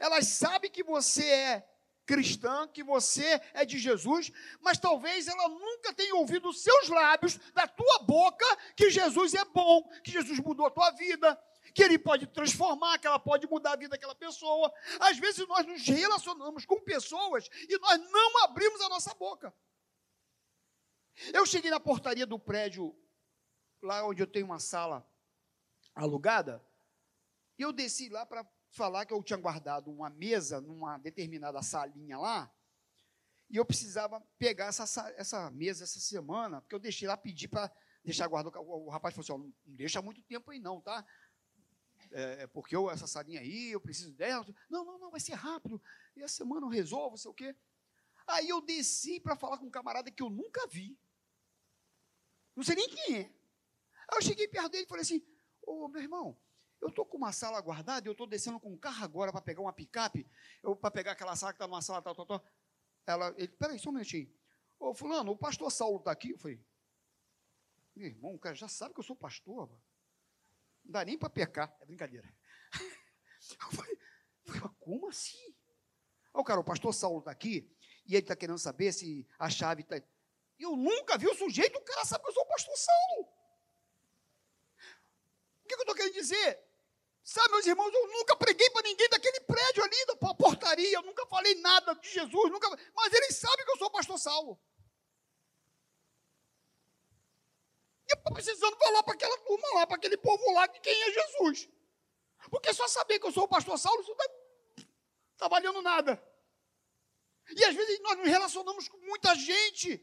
elas 0.00 0.26
sabem 0.26 0.70
que 0.70 0.82
você 0.82 1.24
é 1.24 1.77
cristã, 2.08 2.66
que 2.66 2.82
você 2.82 3.38
é 3.52 3.66
de 3.66 3.78
Jesus, 3.78 4.32
mas 4.62 4.78
talvez 4.78 5.28
ela 5.28 5.46
nunca 5.46 5.92
tenha 5.92 6.14
ouvido 6.14 6.48
dos 6.48 6.62
seus 6.62 6.88
lábios, 6.88 7.36
da 7.52 7.68
tua 7.68 7.98
boca, 7.98 8.46
que 8.74 8.88
Jesus 8.88 9.34
é 9.34 9.44
bom, 9.44 9.86
que 10.02 10.10
Jesus 10.10 10.38
mudou 10.38 10.64
a 10.64 10.70
tua 10.70 10.90
vida, 10.92 11.38
que 11.74 11.82
ele 11.82 11.98
pode 11.98 12.26
transformar, 12.26 12.98
que 12.98 13.06
ela 13.06 13.18
pode 13.18 13.46
mudar 13.46 13.74
a 13.74 13.76
vida 13.76 13.90
daquela 13.90 14.14
pessoa. 14.14 14.72
Às 14.98 15.18
vezes 15.18 15.46
nós 15.46 15.66
nos 15.66 15.86
relacionamos 15.86 16.64
com 16.64 16.80
pessoas 16.80 17.46
e 17.68 17.78
nós 17.78 17.98
não 18.10 18.44
abrimos 18.44 18.80
a 18.80 18.88
nossa 18.88 19.14
boca. 19.14 19.54
Eu 21.34 21.44
cheguei 21.44 21.70
na 21.70 21.78
portaria 21.78 22.26
do 22.26 22.38
prédio, 22.38 22.96
lá 23.82 24.02
onde 24.06 24.22
eu 24.22 24.26
tenho 24.26 24.46
uma 24.46 24.58
sala 24.58 25.06
alugada, 25.94 26.64
e 27.58 27.62
eu 27.62 27.72
desci 27.72 28.08
lá 28.08 28.24
para 28.24 28.48
falar 28.70 29.06
que 29.06 29.12
eu 29.12 29.22
tinha 29.22 29.38
guardado 29.38 29.90
uma 29.90 30.10
mesa 30.10 30.60
numa 30.60 30.98
determinada 30.98 31.62
salinha 31.62 32.18
lá, 32.18 32.52
e 33.50 33.56
eu 33.56 33.64
precisava 33.64 34.20
pegar 34.38 34.66
essa, 34.66 34.84
essa 35.16 35.50
mesa 35.50 35.84
essa 35.84 35.98
semana, 35.98 36.60
porque 36.60 36.74
eu 36.74 36.78
deixei 36.78 37.08
lá 37.08 37.16
pedir 37.16 37.48
para 37.48 37.72
deixar 38.04 38.26
guardado. 38.26 38.58
O, 38.60 38.90
rapaz 38.90 39.14
falou 39.14 39.42
assim: 39.42 39.54
não 39.66 39.74
deixa 39.74 40.02
muito 40.02 40.22
tempo 40.22 40.50
aí, 40.50 40.60
não, 40.60 40.80
tá? 40.80 41.04
É, 42.10 42.42
é, 42.42 42.46
porque 42.46 42.76
eu, 42.76 42.90
essa 42.90 43.06
salinha 43.06 43.40
aí, 43.40 43.70
eu 43.70 43.80
preciso 43.80 44.12
dela. 44.12 44.46
Não, 44.68 44.84
não, 44.84 44.98
não, 44.98 45.10
vai 45.10 45.20
ser 45.20 45.34
rápido. 45.34 45.80
E 46.14 46.22
a 46.22 46.28
semana 46.28 46.66
eu 46.66 46.70
resolvo, 46.70 47.16
sei 47.16 47.30
o 47.30 47.34
quê. 47.34 47.56
Aí 48.26 48.48
eu 48.48 48.60
desci 48.60 49.18
para 49.18 49.36
falar 49.36 49.56
com 49.56 49.66
um 49.66 49.70
camarada 49.70 50.10
que 50.10 50.22
eu 50.22 50.28
nunca 50.28 50.66
vi. 50.66 50.98
Não 52.54 52.62
sei 52.62 52.76
nem 52.76 52.88
quem 52.88 53.16
é. 53.16 53.20
Aí 54.08 54.18
eu 54.18 54.22
cheguei 54.22 54.46
perto 54.46 54.70
dele 54.70 54.84
e 54.84 54.88
falei 54.88 55.02
assim: 55.02 55.26
Ô 55.62 55.88
meu 55.88 56.02
irmão, 56.02 56.38
eu 56.80 56.88
estou 56.88 57.04
com 57.04 57.16
uma 57.16 57.32
sala 57.32 57.60
guardada 57.60 58.08
eu 58.08 58.12
estou 58.12 58.26
descendo 58.26 58.60
com 58.60 58.72
um 58.72 58.78
carro 58.78 59.04
agora 59.04 59.32
para 59.32 59.40
pegar 59.40 59.60
uma 59.60 59.72
picape, 59.72 60.28
para 60.80 60.90
pegar 60.90 61.12
aquela 61.12 61.34
sala 61.36 61.52
que 61.52 61.56
está 61.56 61.66
numa 61.66 61.82
sala, 61.82 62.02
tal, 62.02 62.14
tal, 62.14 62.26
tal. 62.26 62.44
Ela, 63.06 63.34
ele, 63.36 63.48
peraí, 63.48 63.78
só 63.78 63.90
um 63.90 63.92
minutinho. 63.92 64.32
Ô, 64.78 64.94
fulano, 64.94 65.32
o 65.32 65.36
pastor 65.36 65.70
Saulo 65.72 65.98
está 65.98 66.12
aqui? 66.12 66.30
Eu 66.30 66.38
falei, 66.38 66.62
meu 67.96 68.06
irmão, 68.06 68.34
o 68.34 68.38
cara 68.38 68.54
já 68.54 68.68
sabe 68.68 68.94
que 68.94 69.00
eu 69.00 69.04
sou 69.04 69.16
pastor. 69.16 69.68
Não 70.84 70.92
dá 70.92 71.04
nem 71.04 71.18
para 71.18 71.30
pecar. 71.30 71.74
É 71.80 71.86
brincadeira. 71.86 72.32
Eu 73.60 73.70
falei, 73.70 73.98
como 74.78 75.08
assim? 75.08 75.54
Ó, 76.34 76.42
cara, 76.44 76.60
o 76.60 76.64
pastor 76.64 76.92
Saulo 76.92 77.20
está 77.20 77.30
aqui 77.30 77.74
e 78.06 78.14
ele 78.14 78.18
está 78.18 78.36
querendo 78.36 78.58
saber 78.58 78.92
se 78.92 79.26
a 79.38 79.48
chave 79.48 79.82
está. 79.82 79.96
Eu 80.58 80.76
nunca 80.76 81.16
vi 81.16 81.26
o 81.26 81.34
sujeito, 81.34 81.78
o 81.78 81.84
cara 81.84 82.04
sabe 82.04 82.24
que 82.24 82.30
eu 82.30 82.34
sou 82.34 82.42
o 82.42 82.48
pastor 82.48 82.76
Saulo. 82.76 83.28
O 85.64 85.68
que 85.68 85.74
eu 85.74 85.78
estou 85.78 85.94
querendo 85.94 86.14
dizer? 86.14 86.67
Sabe, 87.28 87.50
meus 87.50 87.66
irmãos, 87.66 87.92
eu 87.92 88.06
nunca 88.08 88.34
preguei 88.36 88.70
para 88.70 88.88
ninguém 88.88 89.06
daquele 89.10 89.40
prédio 89.40 89.84
ali, 89.84 90.06
da 90.06 90.16
portaria, 90.34 90.96
eu 90.96 91.02
nunca 91.02 91.26
falei 91.26 91.54
nada 91.56 91.94
de 91.96 92.08
Jesus, 92.08 92.50
nunca, 92.50 92.66
mas 92.94 93.12
eles 93.12 93.36
sabem 93.36 93.66
que 93.66 93.72
eu 93.72 93.76
sou 93.76 93.90
pastor 93.90 94.18
Saulo. 94.18 94.58
E 98.08 98.12
eu 98.12 98.16
estou 98.16 98.32
precisando 98.32 98.78
falar 98.78 99.02
para 99.02 99.12
aquela 99.12 99.36
turma 99.40 99.68
lá, 99.74 99.86
para 99.86 99.96
aquele 99.96 100.16
povo 100.16 100.52
lá, 100.54 100.68
de 100.68 100.80
quem 100.80 101.02
é 101.02 101.12
Jesus. 101.12 101.68
Porque 102.50 102.72
só 102.72 102.88
saber 102.88 103.18
que 103.18 103.26
eu 103.26 103.32
sou 103.32 103.44
o 103.44 103.48
pastor 103.48 103.78
Saulo, 103.78 104.00
isso 104.00 104.16
não 104.16 104.86
está 105.34 105.48
valendo 105.48 105.82
nada. 105.82 106.18
E 107.54 107.62
às 107.62 107.74
vezes 107.74 108.00
nós 108.00 108.16
nos 108.16 108.26
relacionamos 108.26 108.88
com 108.88 108.96
muita 109.00 109.34
gente 109.34 110.02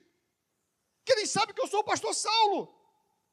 que 1.03 1.15
nem 1.15 1.25
sabe 1.25 1.55
que 1.55 1.61
eu 1.61 1.67
sou 1.67 1.79
o 1.79 1.83
pastor 1.83 2.13
Saulo. 2.13 2.71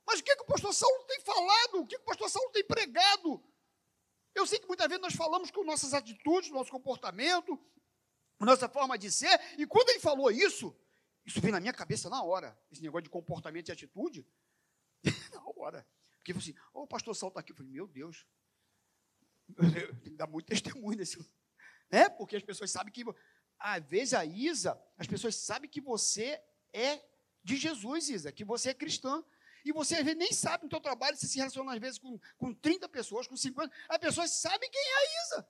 Mas 0.06 0.20
o 0.20 0.24
que, 0.24 0.34
que 0.34 0.42
o 0.44 0.46
pastor 0.46 0.72
Saulo 0.72 1.04
tem 1.04 1.20
falado? 1.20 1.82
O 1.82 1.86
que, 1.86 1.96
que 1.96 2.02
o 2.02 2.06
pastor 2.06 2.30
Saulo 2.30 2.50
tem 2.52 2.64
pregado? 2.64 3.51
Eu 4.34 4.46
sei 4.46 4.58
que 4.58 4.66
muitas 4.66 4.86
vezes 4.88 5.02
nós 5.02 5.14
falamos 5.14 5.50
com 5.50 5.64
nossas 5.64 5.92
atitudes, 5.94 6.50
nosso 6.50 6.70
comportamento, 6.70 7.58
nossa 8.40 8.68
forma 8.68 8.98
de 8.98 9.10
ser, 9.10 9.40
e 9.58 9.66
quando 9.66 9.90
ele 9.90 10.00
falou 10.00 10.30
isso, 10.30 10.76
isso 11.24 11.40
veio 11.40 11.52
na 11.52 11.60
minha 11.60 11.72
cabeça 11.72 12.10
na 12.10 12.22
hora, 12.22 12.58
esse 12.70 12.82
negócio 12.82 13.04
de 13.04 13.10
comportamento 13.10 13.68
e 13.68 13.72
atitude, 13.72 14.26
na 15.32 15.42
hora. 15.56 15.86
Porque 16.16 16.32
assim, 16.32 16.54
oh, 16.72 16.86
pastor 16.86 17.14
Saulo 17.14 17.30
está 17.30 17.40
aqui. 17.40 17.52
Eu 17.52 17.56
falei, 17.56 17.72
meu 17.72 17.86
Deus, 17.86 18.26
eu 19.56 19.56
tenho 20.00 20.00
que 20.00 20.10
dar 20.10 20.26
muito 20.26 20.46
testemunho 20.46 20.96
desse. 20.96 21.18
Né? 21.90 22.08
Porque 22.08 22.36
as 22.36 22.42
pessoas 22.42 22.70
sabem 22.70 22.92
que. 22.92 23.04
Às 23.58 23.84
vezes 23.84 24.14
a 24.14 24.24
Isa, 24.24 24.80
as 24.98 25.06
pessoas 25.06 25.36
sabem 25.36 25.70
que 25.70 25.80
você 25.80 26.40
é 26.72 27.00
de 27.44 27.56
Jesus, 27.56 28.08
Isa, 28.08 28.32
que 28.32 28.44
você 28.44 28.70
é 28.70 28.74
cristã. 28.74 29.24
E 29.64 29.72
você 29.72 29.96
às 29.96 30.04
vezes 30.04 30.18
nem 30.18 30.32
sabe 30.32 30.64
no 30.64 30.70
seu 30.70 30.80
trabalho, 30.80 31.16
você 31.16 31.26
se 31.26 31.36
relaciona 31.36 31.74
às 31.74 31.80
vezes 31.80 31.98
com, 31.98 32.18
com 32.36 32.54
30 32.54 32.88
pessoas, 32.88 33.26
com 33.26 33.36
50, 33.36 33.72
as 33.88 33.98
pessoas 33.98 34.30
sabem 34.32 34.70
quem 34.70 34.80
é 34.80 34.94
a 34.94 35.24
Isa. 35.24 35.48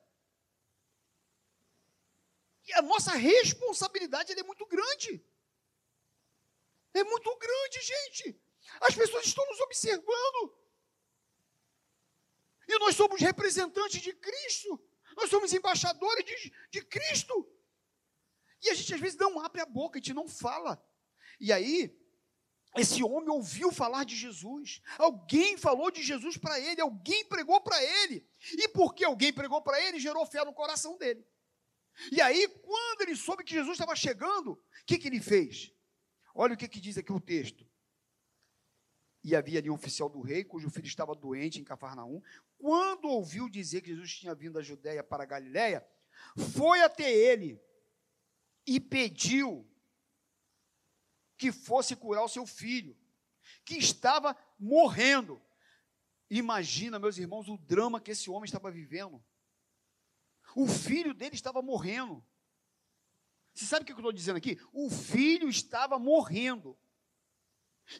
E 2.67 2.73
a 2.73 2.81
nossa 2.81 3.11
responsabilidade 3.11 4.31
é 4.31 4.43
muito 4.43 4.65
grande. 4.65 5.25
É 6.93 7.03
muito 7.03 7.35
grande, 7.37 7.81
gente. 7.81 8.41
As 8.81 8.95
pessoas 8.95 9.25
estão 9.25 9.45
nos 9.49 9.59
observando. 9.61 10.57
E 12.67 12.79
nós 12.79 12.95
somos 12.95 13.19
representantes 13.19 14.01
de 14.01 14.13
Cristo. 14.13 14.79
Nós 15.17 15.29
somos 15.29 15.51
embaixadores 15.53 16.25
de, 16.25 16.53
de 16.71 16.85
Cristo. 16.85 17.49
E 18.61 18.69
a 18.69 18.73
gente 18.73 18.93
às 18.93 18.99
vezes 18.99 19.17
não 19.17 19.39
abre 19.41 19.61
a 19.61 19.65
boca, 19.65 19.97
a 19.97 20.01
gente 20.01 20.13
não 20.13 20.27
fala. 20.27 20.81
E 21.39 21.51
aí, 21.51 21.93
esse 22.75 23.03
homem 23.03 23.29
ouviu 23.29 23.71
falar 23.71 24.03
de 24.03 24.15
Jesus. 24.15 24.81
Alguém 24.97 25.57
falou 25.57 25.91
de 25.91 26.01
Jesus 26.01 26.37
para 26.37 26.59
ele, 26.59 26.81
alguém 26.81 27.25
pregou 27.25 27.61
para 27.61 27.81
ele. 27.83 28.27
E 28.51 28.67
porque 28.69 29.05
alguém 29.05 29.31
pregou 29.31 29.61
para 29.61 29.81
ele, 29.81 29.99
gerou 29.99 30.25
fé 30.25 30.43
no 30.43 30.53
coração 30.53 30.97
dele. 30.97 31.25
E 32.11 32.19
aí, 32.19 32.47
quando 32.47 33.01
ele 33.01 33.15
soube 33.15 33.43
que 33.43 33.53
Jesus 33.53 33.73
estava 33.73 33.95
chegando, 33.95 34.53
o 34.53 34.59
que, 34.85 34.97
que 34.97 35.07
ele 35.07 35.21
fez? 35.21 35.71
Olha 36.33 36.55
o 36.55 36.57
que, 36.57 36.67
que 36.67 36.81
diz 36.81 36.97
aqui 36.97 37.11
o 37.11 37.19
texto. 37.19 37.67
E 39.23 39.35
havia 39.35 39.59
ali 39.59 39.69
um 39.69 39.75
oficial 39.75 40.09
do 40.09 40.19
rei, 40.19 40.43
cujo 40.43 40.69
filho 40.69 40.87
estava 40.87 41.15
doente 41.15 41.61
em 41.61 41.63
Cafarnaum. 41.63 42.21
Quando 42.57 43.07
ouviu 43.07 43.47
dizer 43.47 43.81
que 43.81 43.91
Jesus 43.91 44.15
tinha 44.15 44.33
vindo 44.33 44.53
da 44.53 44.61
Judéia 44.61 45.03
para 45.03 45.23
a 45.23 45.27
Galiléia, 45.27 45.85
foi 46.55 46.81
até 46.81 47.09
ele 47.11 47.61
e 48.65 48.79
pediu 48.79 49.69
que 51.43 51.51
fosse 51.51 51.93
curar 51.93 52.23
o 52.23 52.29
seu 52.29 52.47
filho, 52.47 52.97
que 53.65 53.75
estava 53.75 54.33
morrendo. 54.57 55.41
Imagina, 56.29 56.97
meus 56.97 57.17
irmãos, 57.17 57.49
o 57.49 57.57
drama 57.57 57.99
que 57.99 58.11
esse 58.11 58.29
homem 58.29 58.45
estava 58.45 58.71
vivendo. 58.71 59.21
O 60.55 60.65
filho 60.65 61.13
dele 61.13 61.35
estava 61.35 61.61
morrendo. 61.61 62.25
Você 63.53 63.65
sabe 63.65 63.83
o 63.83 63.85
que 63.85 63.91
eu 63.91 63.97
estou 63.97 64.13
dizendo 64.13 64.37
aqui? 64.37 64.57
O 64.71 64.89
filho 64.89 65.49
estava 65.49 65.99
morrendo. 65.99 66.77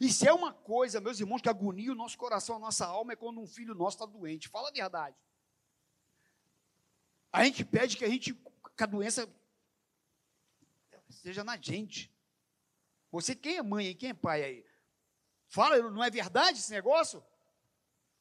E 0.00 0.10
se 0.10 0.26
é 0.26 0.32
uma 0.32 0.54
coisa, 0.54 0.98
meus 0.98 1.20
irmãos, 1.20 1.42
que 1.42 1.48
agonia 1.50 1.92
o 1.92 1.94
nosso 1.94 2.16
coração, 2.16 2.56
a 2.56 2.60
nossa 2.60 2.86
alma, 2.86 3.12
é 3.12 3.16
quando 3.16 3.42
um 3.42 3.46
filho 3.46 3.74
nosso 3.74 3.96
está 3.96 4.06
doente. 4.06 4.48
Fala 4.48 4.70
a 4.70 4.72
verdade. 4.72 5.16
A 7.30 7.44
gente 7.44 7.62
pede 7.62 7.98
que 7.98 8.06
a 8.06 8.08
gente, 8.08 8.32
que 8.32 8.82
a 8.82 8.86
doença 8.86 9.30
seja 11.10 11.44
na 11.44 11.58
gente. 11.58 12.13
Você, 13.14 13.34
quem 13.34 13.56
é 13.56 13.62
mãe 13.62 13.86
e 13.86 13.94
quem 13.94 14.10
é 14.10 14.14
pai 14.14 14.42
aí? 14.42 14.66
Fala, 15.46 15.78
não 15.90 16.02
é 16.02 16.10
verdade 16.10 16.58
esse 16.58 16.72
negócio? 16.72 17.24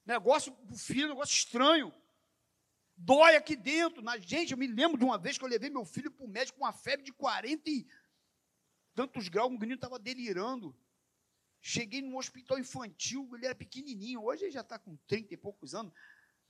Negócio 0.05 0.51
do 0.63 0.77
filho, 0.77 1.09
negócio 1.09 1.33
estranho 1.33 1.93
dói 2.95 3.35
aqui 3.35 3.55
dentro. 3.55 4.01
Na 4.01 4.17
gente, 4.17 4.51
eu 4.51 4.57
me 4.57 4.67
lembro 4.67 4.97
de 4.97 5.03
uma 5.03 5.17
vez 5.17 5.37
que 5.37 5.43
eu 5.43 5.49
levei 5.49 5.69
meu 5.69 5.83
filho 5.83 6.11
para 6.11 6.25
o 6.25 6.29
médico 6.29 6.59
com 6.59 6.65
uma 6.65 6.73
febre 6.73 7.03
de 7.03 7.11
40 7.11 7.69
e 7.69 7.87
tantos 8.93 9.27
graus, 9.27 9.51
um 9.51 9.57
menino 9.57 9.75
estava 9.75 9.97
delirando. 9.97 10.75
Cheguei 11.59 12.01
num 12.01 12.17
hospital 12.17 12.59
infantil, 12.59 13.29
ele 13.33 13.45
era 13.45 13.55
pequenininho, 13.55 14.21
hoje 14.21 14.45
ele 14.45 14.51
já 14.51 14.61
está 14.61 14.77
com 14.77 14.95
30 15.07 15.33
e 15.33 15.37
poucos 15.37 15.73
anos. 15.73 15.91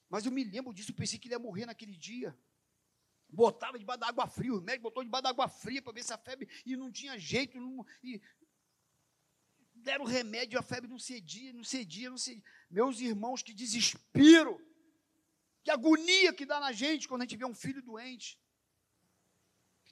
Mas 0.10 0.26
eu 0.26 0.32
me 0.32 0.44
lembro 0.44 0.74
disso, 0.74 0.94
pensei 0.94 1.18
que 1.18 1.28
ele 1.28 1.36
ia 1.36 1.40
morrer 1.40 1.66
naquele 1.66 1.96
dia. 1.96 2.38
Botava 3.34 3.80
debaixo 3.80 4.00
da 4.00 4.08
água 4.08 4.28
fria, 4.28 4.54
o 4.54 4.62
médico 4.62 4.84
botou 4.84 5.04
debaixo 5.04 5.24
da 5.24 5.30
água 5.30 5.48
fria 5.48 5.82
para 5.82 5.92
ver 5.92 6.04
se 6.04 6.14
a 6.14 6.18
febre, 6.20 6.48
e 6.64 6.78
não 6.78 6.92
tinha 6.92 7.18
jeito, 7.18 7.60
não, 7.60 7.84
e 8.04 8.22
deram 9.74 10.06
remédio, 10.06 10.60
a 10.60 10.62
febre 10.62 10.88
não 10.88 11.00
cedia, 11.00 11.52
não 11.52 11.64
cedia, 11.64 12.12
não 12.12 12.18
cedia. 12.18 12.44
Meus 12.70 13.00
irmãos, 13.00 13.42
que 13.42 13.52
desespero! 13.52 14.62
Que 15.64 15.72
agonia 15.72 16.32
que 16.32 16.46
dá 16.46 16.60
na 16.60 16.72
gente 16.72 17.08
quando 17.08 17.22
a 17.22 17.26
gente 17.26 17.38
vê 17.38 17.46
um 17.46 17.56
filho 17.56 17.82
doente. 17.82 18.40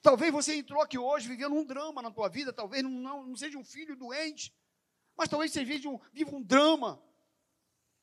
Talvez 0.03 0.31
você 0.31 0.55
entrou 0.55 0.79
aqui 0.79 0.99
hoje 0.99 1.27
vivendo 1.27 1.55
um 1.55 1.65
drama 1.65 2.01
na 2.01 2.11
tua 2.11 2.29
vida, 2.29 2.53
talvez 2.53 2.83
não, 2.83 2.91
não, 2.91 3.25
não 3.25 3.35
seja 3.35 3.57
um 3.57 3.63
filho 3.63 3.95
doente, 3.95 4.53
mas 5.15 5.29
talvez 5.29 5.51
você 5.51 5.63
viva 5.63 5.89
um, 5.89 5.99
viva 6.13 6.35
um 6.35 6.43
drama, 6.43 7.01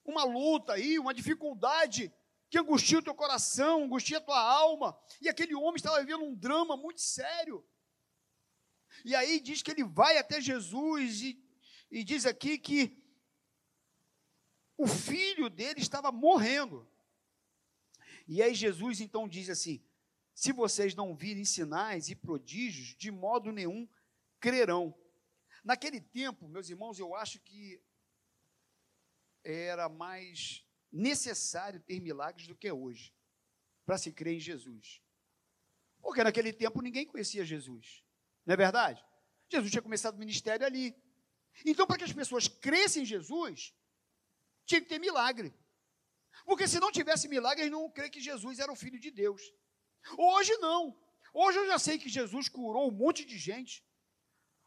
uma 0.04 0.24
luta 0.24 0.72
aí, 0.72 0.98
uma 0.98 1.14
dificuldade 1.14 2.12
que 2.50 2.58
angustia 2.58 2.98
o 2.98 3.02
teu 3.02 3.14
coração, 3.14 3.84
angustia 3.84 4.18
a 4.18 4.22
tua 4.22 4.40
alma. 4.40 4.98
E 5.20 5.28
aquele 5.28 5.54
homem 5.54 5.76
estava 5.76 6.00
vivendo 6.00 6.24
um 6.24 6.34
drama 6.34 6.76
muito 6.76 7.00
sério. 7.00 7.66
E 9.04 9.14
aí 9.14 9.40
diz 9.40 9.62
que 9.62 9.70
ele 9.70 9.84
vai 9.84 10.16
até 10.16 10.40
Jesus 10.40 11.22
e, 11.22 11.42
e 11.90 12.02
diz 12.02 12.24
aqui 12.24 12.58
que 12.58 12.96
o 14.76 14.86
filho 14.86 15.50
dele 15.50 15.80
estava 15.80 16.10
morrendo. 16.10 16.88
E 18.26 18.42
aí 18.42 18.54
Jesus 18.54 19.00
então 19.00 19.28
diz 19.28 19.50
assim: 19.50 19.84
se 20.34 20.52
vocês 20.52 20.94
não 20.94 21.16
virem 21.16 21.44
sinais 21.44 22.08
e 22.08 22.14
prodígios, 22.14 22.94
de 22.96 23.10
modo 23.10 23.52
nenhum 23.52 23.88
crerão. 24.40 24.94
Naquele 25.64 26.00
tempo, 26.00 26.48
meus 26.48 26.70
irmãos, 26.70 26.98
eu 26.98 27.14
acho 27.14 27.40
que 27.40 27.82
era 29.42 29.88
mais 29.88 30.64
necessário 30.90 31.80
ter 31.80 32.00
milagres 32.00 32.46
do 32.46 32.54
que 32.56 32.68
é 32.68 32.72
hoje, 32.72 33.14
para 33.84 33.98
se 33.98 34.12
crer 34.12 34.36
em 34.36 34.40
Jesus. 34.40 35.02
Porque 36.00 36.22
naquele 36.22 36.52
tempo 36.52 36.80
ninguém 36.80 37.06
conhecia 37.06 37.44
Jesus, 37.44 38.04
não 38.44 38.54
é 38.54 38.56
verdade? 38.56 39.04
Jesus 39.50 39.70
tinha 39.70 39.82
começado 39.82 40.14
o 40.14 40.18
ministério 40.18 40.64
ali. 40.64 40.94
Então, 41.64 41.86
para 41.86 41.98
que 41.98 42.04
as 42.04 42.12
pessoas 42.12 42.46
crescem 42.46 43.02
em 43.02 43.06
Jesus, 43.06 43.74
tinha 44.66 44.80
que 44.80 44.88
ter 44.88 44.98
milagre. 44.98 45.54
Porque 46.44 46.68
se 46.68 46.78
não 46.78 46.92
tivesse 46.92 47.28
milagre, 47.28 47.62
eles 47.62 47.72
não 47.72 47.90
crê 47.90 48.08
que 48.10 48.20
Jesus 48.20 48.58
era 48.58 48.70
o 48.70 48.76
Filho 48.76 48.98
de 48.98 49.10
Deus. 49.10 49.42
Hoje 50.16 50.56
não. 50.58 50.96
Hoje 51.32 51.58
eu 51.58 51.66
já 51.66 51.78
sei 51.78 51.98
que 51.98 52.08
Jesus 52.08 52.48
curou 52.48 52.88
um 52.88 52.94
monte 52.94 53.24
de 53.24 53.38
gente. 53.38 53.84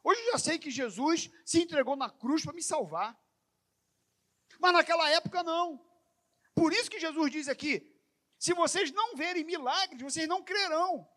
Hoje 0.03 0.19
eu 0.21 0.31
já 0.33 0.39
sei 0.39 0.59
que 0.59 0.71
Jesus 0.71 1.29
se 1.45 1.61
entregou 1.61 1.95
na 1.95 2.09
cruz 2.09 2.43
para 2.43 2.53
me 2.53 2.63
salvar. 2.63 3.19
Mas 4.59 4.73
naquela 4.73 5.09
época 5.09 5.43
não. 5.43 5.83
Por 6.53 6.73
isso 6.73 6.89
que 6.89 6.99
Jesus 6.99 7.31
diz 7.31 7.47
aqui: 7.47 7.91
se 8.37 8.53
vocês 8.53 8.91
não 8.91 9.15
verem 9.15 9.43
milagres, 9.43 10.01
vocês 10.01 10.27
não 10.27 10.43
crerão. 10.43 11.07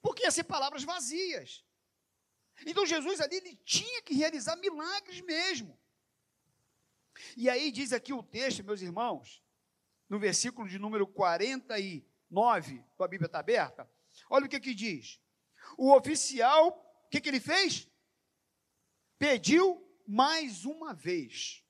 Porque 0.00 0.24
ia 0.24 0.30
ser 0.30 0.44
palavras 0.44 0.84
vazias. 0.84 1.64
Então 2.66 2.86
Jesus 2.86 3.20
ali 3.20 3.36
ele 3.36 3.56
tinha 3.64 4.02
que 4.02 4.14
realizar 4.14 4.56
milagres 4.56 5.20
mesmo. 5.22 5.78
E 7.36 7.48
aí 7.48 7.70
diz 7.70 7.92
aqui 7.92 8.12
o 8.12 8.22
texto, 8.22 8.64
meus 8.64 8.82
irmãos, 8.82 9.42
no 10.08 10.18
versículo 10.18 10.68
de 10.68 10.78
número 10.78 11.06
49, 11.06 12.84
a 12.98 13.08
Bíblia 13.08 13.26
está 13.26 13.38
aberta, 13.38 13.90
olha 14.28 14.46
o 14.46 14.48
que 14.48 14.60
que 14.60 14.74
diz. 14.74 15.20
O 15.78 15.94
oficial, 15.94 16.68
o 17.06 17.08
que, 17.08 17.20
que 17.20 17.28
ele 17.28 17.40
fez? 17.40 17.88
Pediu 19.18 19.82
mais 20.06 20.64
uma 20.64 20.92
vez. 20.92 21.63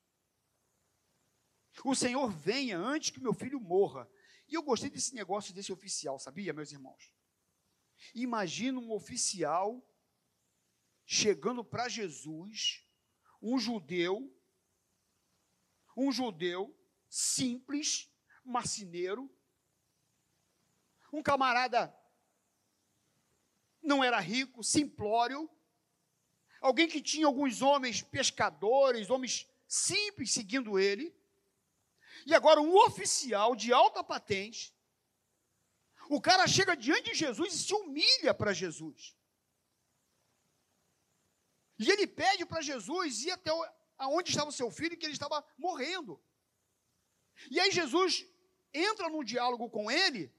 O 1.83 1.95
Senhor 1.95 2.31
venha 2.31 2.79
antes 2.79 3.11
que 3.11 3.21
meu 3.21 3.33
filho 3.33 3.59
morra. 3.59 4.09
E 4.47 4.55
eu 4.55 4.63
gostei 4.63 4.91
desse 4.91 5.15
negócio 5.15 5.55
desse 5.55 5.73
oficial, 5.73 6.19
sabia, 6.19 6.53
meus 6.53 6.71
irmãos? 6.71 7.13
Imagina 8.15 8.79
um 8.79 8.93
oficial 8.93 9.83
chegando 11.07 11.65
para 11.65 11.89
Jesus, 11.89 12.87
um 13.41 13.59
judeu, 13.59 14.33
um 15.97 16.13
judeu 16.13 16.77
simples, 17.09 18.11
marceneiro, 18.45 19.31
um 21.13 21.23
camarada 21.23 21.95
não 23.83 24.03
era 24.03 24.19
rico, 24.19 24.65
simplório, 24.65 25.49
alguém 26.61 26.89
que 26.89 27.01
tinha 27.01 27.27
alguns 27.27 27.63
homens 27.63 28.03
pescadores, 28.03 29.11
homens 29.11 29.49
simples 29.69 30.33
seguindo 30.33 30.79
ele, 30.79 31.15
e 32.27 32.35
agora 32.35 32.61
um 32.61 32.77
oficial 32.77 33.55
de 33.55 33.73
alta 33.73 34.03
patente, 34.03 34.75
o 36.09 36.21
cara 36.21 36.47
chega 36.47 36.77
diante 36.77 37.11
de 37.11 37.15
Jesus 37.15 37.55
e 37.55 37.59
se 37.59 37.75
humilha 37.75 38.35
para 38.35 38.53
Jesus. 38.53 39.17
E 41.79 41.91
ele 41.91 42.07
pede 42.07 42.47
para 42.47 42.61
Jesus 42.61 43.25
ir 43.25 43.33
até 43.33 43.53
o, 43.53 43.67
aonde 43.99 44.31
estava 44.31 44.49
o 44.49 44.53
seu 44.53 44.71
filho 44.71 44.97
que 44.97 45.07
ele 45.07 45.13
estava 45.13 45.45
morrendo. 45.57 46.23
E 47.51 47.59
aí 47.59 47.71
Jesus 47.71 48.27
entra 48.73 49.09
num 49.09 49.25
diálogo 49.25 49.69
com 49.71 49.91
ele 49.91 50.33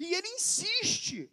e 0.00 0.14
ele 0.14 0.28
insiste. 0.28 1.30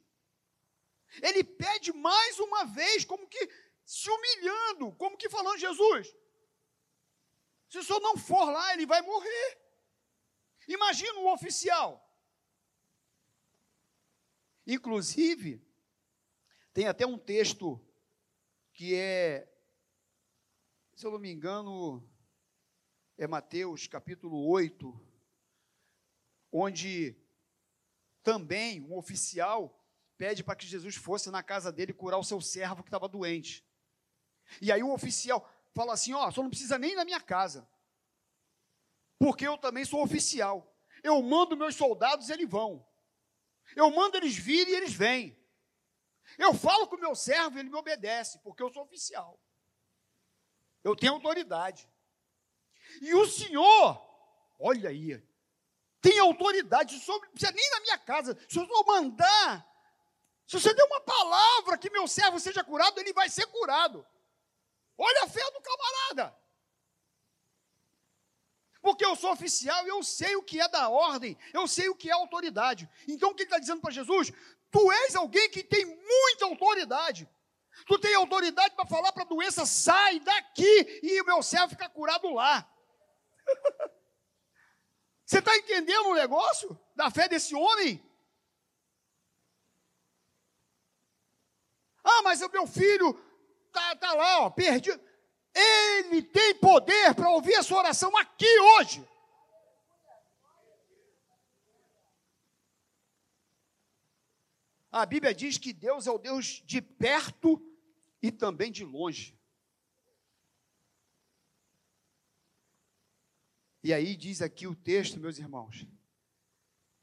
Ele 1.22 1.44
pede 1.44 1.92
mais 1.92 2.40
uma 2.40 2.66
vez, 2.66 3.04
como 3.04 3.28
que 3.28 3.50
se 3.86 4.10
humilhando, 4.10 4.92
como 4.94 5.18
que 5.18 5.30
falando: 5.30 5.58
Jesus, 5.58 6.14
se 7.72 7.78
o 7.78 7.84
senhor 7.84 8.02
não 8.02 8.18
for 8.18 8.52
lá, 8.52 8.74
ele 8.74 8.86
vai 8.86 9.02
morrer. 9.02 9.58
Imagina 10.68 11.20
um 11.20 11.32
oficial. 11.32 12.06
Inclusive, 14.68 15.66
tem 16.74 16.88
até 16.88 17.08
um 17.08 17.18
texto 17.18 17.82
que 18.74 18.94
é, 18.94 19.50
se 20.94 21.06
eu 21.06 21.12
não 21.12 21.18
me 21.18 21.32
engano, 21.32 22.06
é 23.18 23.26
Mateus 23.26 23.88
capítulo 23.88 24.46
8, 24.50 24.94
onde 26.52 27.16
também 28.22 28.82
um 28.82 28.98
oficial 28.98 29.82
pede 30.18 30.44
para 30.44 30.58
que 30.58 30.68
Jesus 30.68 30.98
fosse 30.98 31.32
na 31.32 31.42
casa 31.42 31.72
dele 31.72 31.94
curar 31.94 32.18
o 32.18 32.24
seu 32.26 32.42
servo 32.42 32.84
que 32.84 32.90
estava 32.90 33.08
doente. 33.08 33.66
E 34.62 34.74
aí 34.74 34.84
o 34.84 34.92
oficial 34.92 35.50
fala 35.74 35.94
assim: 35.94 36.14
Ó, 36.14 36.28
oh, 36.28 36.32
só 36.32 36.42
não 36.42 36.50
precisa 36.50 36.78
nem 36.78 36.96
na 36.96 37.06
minha 37.06 37.20
casa, 37.20 37.68
porque 39.20 39.48
eu 39.48 39.58
também 39.58 39.86
sou 39.86 40.04
oficial. 40.04 40.68
Eu 41.04 41.22
mando 41.22 41.58
meus 41.58 41.76
soldados, 41.76 42.30
eles 42.30 42.50
vão. 42.50 42.86
Eu 43.76 43.90
mando 43.92 44.18
eles 44.18 44.36
virem 44.36 44.74
e 44.74 44.78
eles 44.78 44.94
vêm. 44.94 45.38
Eu 46.38 46.54
falo 46.54 46.88
com 46.88 46.96
o 46.96 47.00
meu 47.00 47.16
servo, 47.16 47.58
ele 47.58 47.70
me 47.70 47.78
obedece, 47.78 48.40
porque 48.40 48.62
eu 48.62 48.72
sou 48.72 48.84
oficial. 48.84 49.40
Eu 50.84 50.96
tenho 50.96 51.14
autoridade. 51.14 51.90
E 53.02 53.14
o 53.14 53.26
senhor, 53.28 54.02
olha 54.60 54.90
aí, 54.90 55.24
tem 56.02 56.20
autoridade 56.20 57.00
sobre, 57.00 57.28
não 57.28 57.34
precisa 57.34 57.52
nem 57.52 57.70
na 57.72 57.80
minha 57.82 57.98
casa. 57.98 58.38
Se 58.50 58.60
eu 58.60 58.68
mandar, 58.86 59.68
se 60.48 60.60
você 60.60 60.74
der 60.74 60.84
uma 60.84 61.02
palavra 61.02 61.78
que 61.78 61.90
meu 61.90 62.08
servo 62.08 62.40
seja 62.40 62.64
curado, 62.64 63.00
ele 63.00 63.14
vai 63.14 63.30
ser 63.30 63.46
curado. 63.48 64.06
Olha 64.98 65.24
a 65.24 65.28
fé 65.30 65.44
do 65.52 65.62
camarada. 65.62 66.38
Porque 68.82 69.06
eu 69.06 69.16
sou 69.16 69.32
oficial 69.32 69.86
e 69.86 69.90
eu 69.90 70.02
sei 70.04 70.36
o 70.36 70.44
que 70.44 70.60
é 70.60 70.68
da 70.68 70.90
ordem, 70.90 71.38
eu 71.54 71.68
sei 71.68 71.88
o 71.90 71.96
que 71.96 72.10
é 72.10 72.14
autoridade. 72.14 72.90
Então 73.08 73.30
o 73.30 73.36
que 73.36 73.44
ele 73.44 73.48
está 73.48 73.60
dizendo 73.60 73.82
para 73.82 73.92
Jesus? 73.92 74.32
Tu 74.72 74.92
és 74.92 75.16
alguém 75.16 75.50
que 75.50 75.64
tem 75.64 75.86
muita 75.86 76.46
autoridade. 76.46 77.30
Tu 77.86 78.00
tem 78.00 78.16
autoridade 78.16 78.76
para 78.76 78.86
falar 78.86 79.12
para 79.12 79.24
a 79.24 79.28
doença, 79.28 79.66
sai 79.66 80.20
daqui, 80.20 81.00
e 81.04 81.22
o 81.22 81.26
meu 81.26 81.44
servo 81.44 81.70
fica 81.70 81.90
curado 81.90 82.34
lá. 82.34 82.68
Você 85.26 85.40
está 85.40 85.56
entendendo 85.56 86.10
o 86.10 86.16
negócio 86.16 86.78
da 86.96 87.10
fé 87.10 87.28
desse 87.30 87.56
homem? 87.56 88.04
Ah, 92.04 92.22
mas 92.24 92.42
o 92.42 92.50
meu 92.50 92.68
filho 92.68 93.14
está 93.72 93.96
tá 93.96 94.14
lá, 94.14 94.42
ó, 94.42 94.50
perdido. 94.50 95.02
Ele 95.54 96.22
tem 96.22 96.56
poder 96.56 97.16
para 97.16 97.30
ouvir 97.30 97.56
a 97.56 97.64
sua 97.64 97.80
oração 97.80 98.16
aqui 98.18 98.60
hoje. 98.60 99.06
A 104.92 105.06
Bíblia 105.06 105.34
diz 105.34 105.58
que 105.58 105.72
Deus 105.72 106.06
é 106.06 106.12
o 106.12 106.18
Deus 106.18 106.62
de 106.66 106.82
perto 106.82 107.62
e 108.22 108.30
também 108.30 108.72
de 108.72 108.84
longe. 108.84 109.40
E 113.84 113.94
aí 113.94 114.16
diz 114.16 114.42
aqui 114.42 114.68
o 114.68 114.76
texto, 114.76 115.20
meus 115.20 115.40
irmãos, 115.40 115.88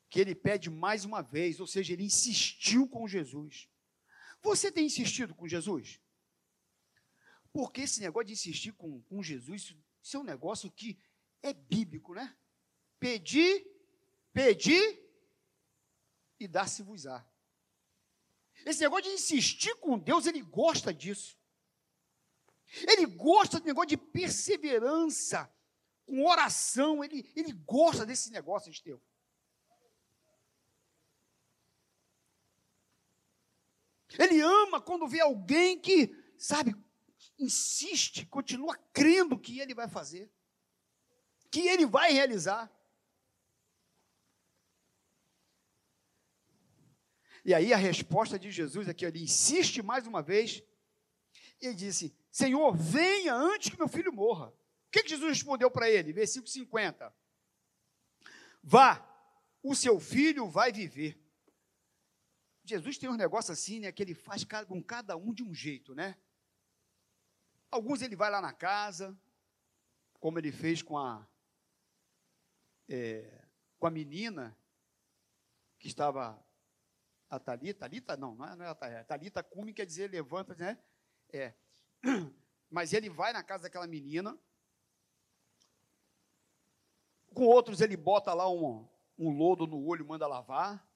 que 0.09 0.21
ele 0.21 0.35
pede 0.35 0.71
mais 0.71 1.05
uma 1.05 1.23
vez, 1.23 1.61
ou 1.61 1.67
seja, 1.67 1.93
ele 1.93 2.05
insistiu 2.05 2.87
com 2.87 3.09
Jesus. 3.09 3.69
Você 4.43 4.71
tem 4.71 4.87
insistido 4.87 5.35
com 5.35 5.49
Jesus? 5.49 5.99
Porque 7.59 7.81
esse 7.81 8.01
negócio 8.01 8.29
de 8.29 8.35
insistir 8.35 8.71
com, 8.71 9.03
com 9.03 9.21
Jesus, 9.21 9.75
isso 10.01 10.17
é 10.17 10.21
um 10.21 10.23
negócio 10.23 10.71
que 10.71 10.97
é 11.43 11.53
bíblico, 11.53 12.15
né? 12.15 12.39
Pedir, 13.01 13.67
pedir 14.33 14.81
e 16.39 16.47
dar-se-vos-á. 16.47 17.29
Esse 18.65 18.83
negócio 18.83 19.07
de 19.07 19.11
insistir 19.11 19.75
com 19.81 19.99
Deus, 19.99 20.27
ele 20.27 20.41
gosta 20.41 20.95
disso. 20.95 21.37
Ele 22.87 23.07
gosta 23.07 23.59
do 23.59 23.67
negócio 23.67 23.89
de 23.89 23.97
perseverança, 23.97 25.53
com 26.07 26.25
oração, 26.25 27.03
ele, 27.03 27.29
ele 27.35 27.51
gosta 27.51 28.07
desse 28.07 28.31
negócio, 28.31 28.71
Estevão. 28.71 29.03
Ele 34.17 34.41
ama 34.41 34.81
quando 34.81 35.09
vê 35.09 35.19
alguém 35.19 35.77
que, 35.81 36.15
sabe, 36.39 36.73
insiste, 37.39 38.27
continua 38.27 38.77
crendo 38.93 39.39
que 39.39 39.61
ele 39.61 39.75
vai 39.75 39.89
fazer, 39.89 40.31
que 41.51 41.61
ele 41.61 41.87
vai 41.87 42.13
realizar. 42.13 42.71
E 47.45 47.55
aí 47.55 47.73
a 47.73 47.77
resposta 47.77 48.39
de 48.39 48.51
Jesus 48.51 48.89
aqui, 48.89 49.05
ele 49.05 49.23
insiste 49.23 49.83
mais 49.83 50.07
uma 50.07 50.23
vez, 50.23 50.63
e 51.61 51.75
disse: 51.75 52.15
Senhor, 52.31 52.77
venha 52.77 53.35
antes 53.35 53.71
que 53.71 53.79
meu 53.79 53.89
filho 53.89 54.13
morra. 54.13 54.49
O 54.49 54.91
que, 54.91 55.03
que 55.03 55.11
Jesus 55.11 55.29
respondeu 55.31 55.71
para 55.71 55.91
ele? 55.91 56.13
Versículo 56.13 56.49
50. 56.49 57.15
Vá, 58.63 59.05
o 59.63 59.75
seu 59.75 60.01
filho 60.01 60.49
vai 60.49 60.73
viver. 60.73 61.19
Jesus 62.65 62.99
tem 62.99 63.09
um 63.09 63.17
negócio 63.17 63.53
assim, 63.53 63.81
né, 63.81 63.93
que 63.93 64.03
ele 64.03 64.15
faz 64.15 64.45
com 64.67 64.83
cada 64.83 65.17
um 65.17 65.33
de 65.33 65.43
um 65.43 65.55
jeito, 65.55 65.95
né? 65.95 66.17
Alguns 67.71 68.03
ele 68.03 68.17
vai 68.17 68.31
lá 68.31 68.41
na 68.41 68.53
casa, 68.53 69.17
como 70.21 70.39
ele 70.39 70.51
fez 70.51 70.83
com 70.83 70.97
a, 70.97 71.27
é, 72.89 73.45
com 73.79 73.87
a 73.87 73.91
menina 73.91 74.57
que 75.79 75.87
estava 75.87 76.43
a 77.31 77.39
Talita, 77.39 77.81
Talita 77.81 78.17
não, 78.17 78.35
não 78.35 78.47
é, 78.47 78.57
não 78.57 78.65
é 78.65 78.69
a 78.69 78.75
Talita, 78.75 79.05
Talita 79.05 79.43
cume 79.43 79.75
quer 79.75 79.85
dizer 79.85 80.11
levanta, 80.11 80.55
né? 80.55 80.79
É. 81.31 81.55
Mas 82.71 82.93
ele 82.93 83.11
vai 83.11 83.33
na 83.33 83.43
casa 83.43 83.65
daquela 83.65 83.87
menina. 83.87 84.39
Com 87.35 87.45
outros 87.45 87.81
ele 87.81 87.97
bota 87.97 88.33
lá 88.33 88.51
um, 88.51 88.89
um 89.19 89.31
lodo 89.31 89.67
no 89.67 89.85
olho, 89.85 90.07
manda 90.07 90.27
lavar. 90.27 90.87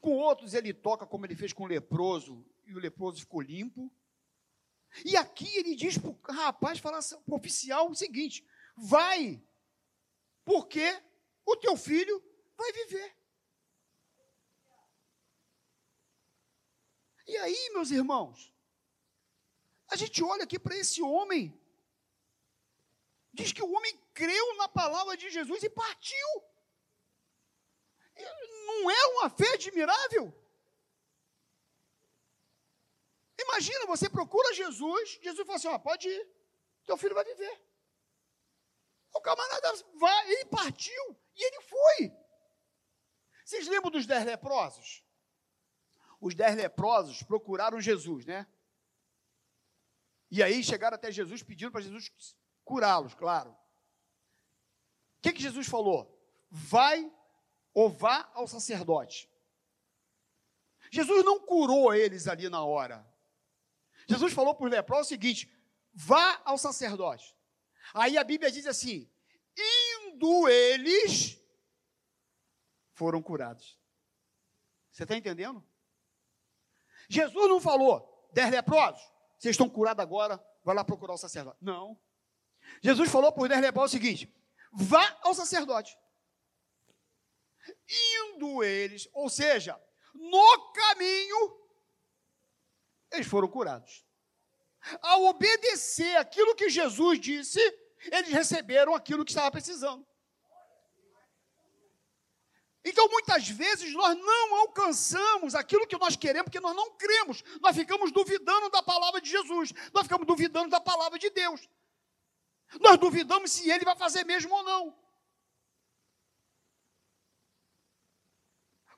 Com 0.00 0.12
outros 0.12 0.54
ele 0.54 0.72
toca 0.72 1.06
como 1.06 1.26
ele 1.26 1.36
fez 1.36 1.52
com 1.52 1.64
o 1.64 1.68
leproso 1.68 2.46
e 2.64 2.74
o 2.74 2.78
leproso 2.78 3.20
ficou 3.20 3.40
limpo. 3.40 3.92
E 5.02 5.16
aqui 5.16 5.56
ele 5.56 5.74
diz 5.74 5.96
para 5.98 6.10
o 6.10 6.20
rapaz, 6.28 6.80
para 6.80 6.98
o 7.26 7.34
oficial 7.34 7.90
o 7.90 7.94
seguinte: 7.94 8.46
vai, 8.76 9.42
porque 10.44 11.02
o 11.44 11.56
teu 11.56 11.76
filho 11.76 12.22
vai 12.56 12.72
viver. 12.72 13.16
E 17.26 17.36
aí, 17.38 17.70
meus 17.72 17.90
irmãos, 17.90 18.54
a 19.88 19.96
gente 19.96 20.22
olha 20.22 20.44
aqui 20.44 20.58
para 20.58 20.76
esse 20.76 21.00
homem, 21.02 21.58
diz 23.32 23.52
que 23.52 23.62
o 23.62 23.72
homem 23.72 23.98
creu 24.12 24.56
na 24.56 24.68
palavra 24.68 25.16
de 25.16 25.30
Jesus 25.30 25.62
e 25.62 25.70
partiu. 25.70 26.28
Não 28.66 28.90
é 28.90 29.06
uma 29.06 29.30
fé 29.30 29.54
admirável? 29.54 30.43
Imagina, 33.38 33.86
você 33.86 34.08
procura 34.08 34.54
Jesus, 34.54 35.18
Jesus 35.22 35.46
fala 35.46 35.56
assim: 35.56 35.68
ó, 35.68 35.78
pode 35.78 36.08
ir, 36.08 36.28
teu 36.84 36.96
filho 36.96 37.14
vai 37.14 37.24
viver. 37.24 37.60
O 39.12 39.20
camarada 39.20 39.72
vai, 39.98 40.30
ele 40.32 40.44
partiu 40.46 41.16
e 41.36 41.44
ele 41.44 41.60
foi. 41.62 42.12
Vocês 43.44 43.68
lembram 43.68 43.90
dos 43.90 44.06
dez 44.06 44.24
leprosos? 44.24 45.04
Os 46.20 46.34
dez 46.34 46.56
leprosos 46.56 47.22
procuraram 47.22 47.80
Jesus, 47.80 48.24
né? 48.24 48.46
E 50.30 50.42
aí 50.42 50.64
chegaram 50.64 50.96
até 50.96 51.12
Jesus 51.12 51.42
pedindo 51.42 51.70
para 51.70 51.80
Jesus 51.80 52.10
curá-los, 52.64 53.14
claro. 53.14 53.50
O 53.50 53.56
que, 55.22 55.32
que 55.32 55.42
Jesus 55.42 55.68
falou? 55.68 56.10
Vai 56.50 57.10
ou 57.72 57.88
vá 57.88 58.30
ao 58.34 58.46
sacerdote. 58.46 59.30
Jesus 60.90 61.24
não 61.24 61.40
curou 61.40 61.94
eles 61.94 62.26
ali 62.26 62.48
na 62.48 62.64
hora. 62.64 63.06
Jesus 64.08 64.32
falou 64.32 64.54
para 64.54 64.66
os 64.66 64.70
leprosos 64.70 65.06
o 65.06 65.08
seguinte: 65.08 65.52
vá 65.92 66.40
ao 66.44 66.58
sacerdote. 66.58 67.34
Aí 67.92 68.16
a 68.16 68.24
Bíblia 68.24 68.50
diz 68.50 68.66
assim: 68.66 69.10
indo 69.56 70.48
eles, 70.48 71.38
foram 72.92 73.22
curados. 73.22 73.78
Você 74.90 75.02
está 75.02 75.16
entendendo? 75.16 75.66
Jesus 77.08 77.48
não 77.48 77.60
falou, 77.60 78.28
dez 78.32 78.50
leprosos, 78.50 79.02
vocês 79.38 79.54
estão 79.54 79.68
curados 79.68 80.02
agora, 80.02 80.42
vai 80.64 80.74
lá 80.74 80.84
procurar 80.84 81.14
o 81.14 81.18
sacerdote. 81.18 81.58
Não. 81.60 82.00
Jesus 82.80 83.10
falou 83.10 83.32
por 83.32 83.48
dez 83.48 83.60
leprosos 83.60 83.94
o 83.94 83.96
seguinte: 83.98 84.32
vá 84.72 85.18
ao 85.22 85.34
sacerdote. 85.34 85.96
Indo 87.88 88.62
eles, 88.62 89.08
ou 89.12 89.28
seja, 89.28 89.80
no 90.14 90.72
caminho, 90.72 91.63
eles 93.14 93.26
foram 93.26 93.48
curados. 93.48 94.04
Ao 95.00 95.24
obedecer 95.24 96.16
aquilo 96.16 96.54
que 96.54 96.68
Jesus 96.68 97.18
disse, 97.20 97.60
eles 98.12 98.30
receberam 98.30 98.94
aquilo 98.94 99.24
que 99.24 99.30
estava 99.30 99.50
precisando. 99.50 100.06
Então, 102.84 103.08
muitas 103.08 103.48
vezes, 103.48 103.94
nós 103.94 104.14
não 104.14 104.56
alcançamos 104.56 105.54
aquilo 105.54 105.86
que 105.86 105.96
nós 105.96 106.16
queremos, 106.16 106.44
porque 106.44 106.60
nós 106.60 106.76
não 106.76 106.90
cremos. 106.96 107.42
Nós 107.62 107.74
ficamos 107.74 108.12
duvidando 108.12 108.68
da 108.68 108.82
palavra 108.82 109.22
de 109.22 109.30
Jesus. 109.30 109.72
Nós 109.92 110.02
ficamos 110.02 110.26
duvidando 110.26 110.68
da 110.68 110.80
palavra 110.80 111.18
de 111.18 111.30
Deus. 111.30 111.66
Nós 112.80 112.98
duvidamos 112.98 113.52
se 113.52 113.70
ele 113.70 113.86
vai 113.86 113.96
fazer 113.96 114.24
mesmo 114.24 114.54
ou 114.54 114.62
não. 114.62 115.04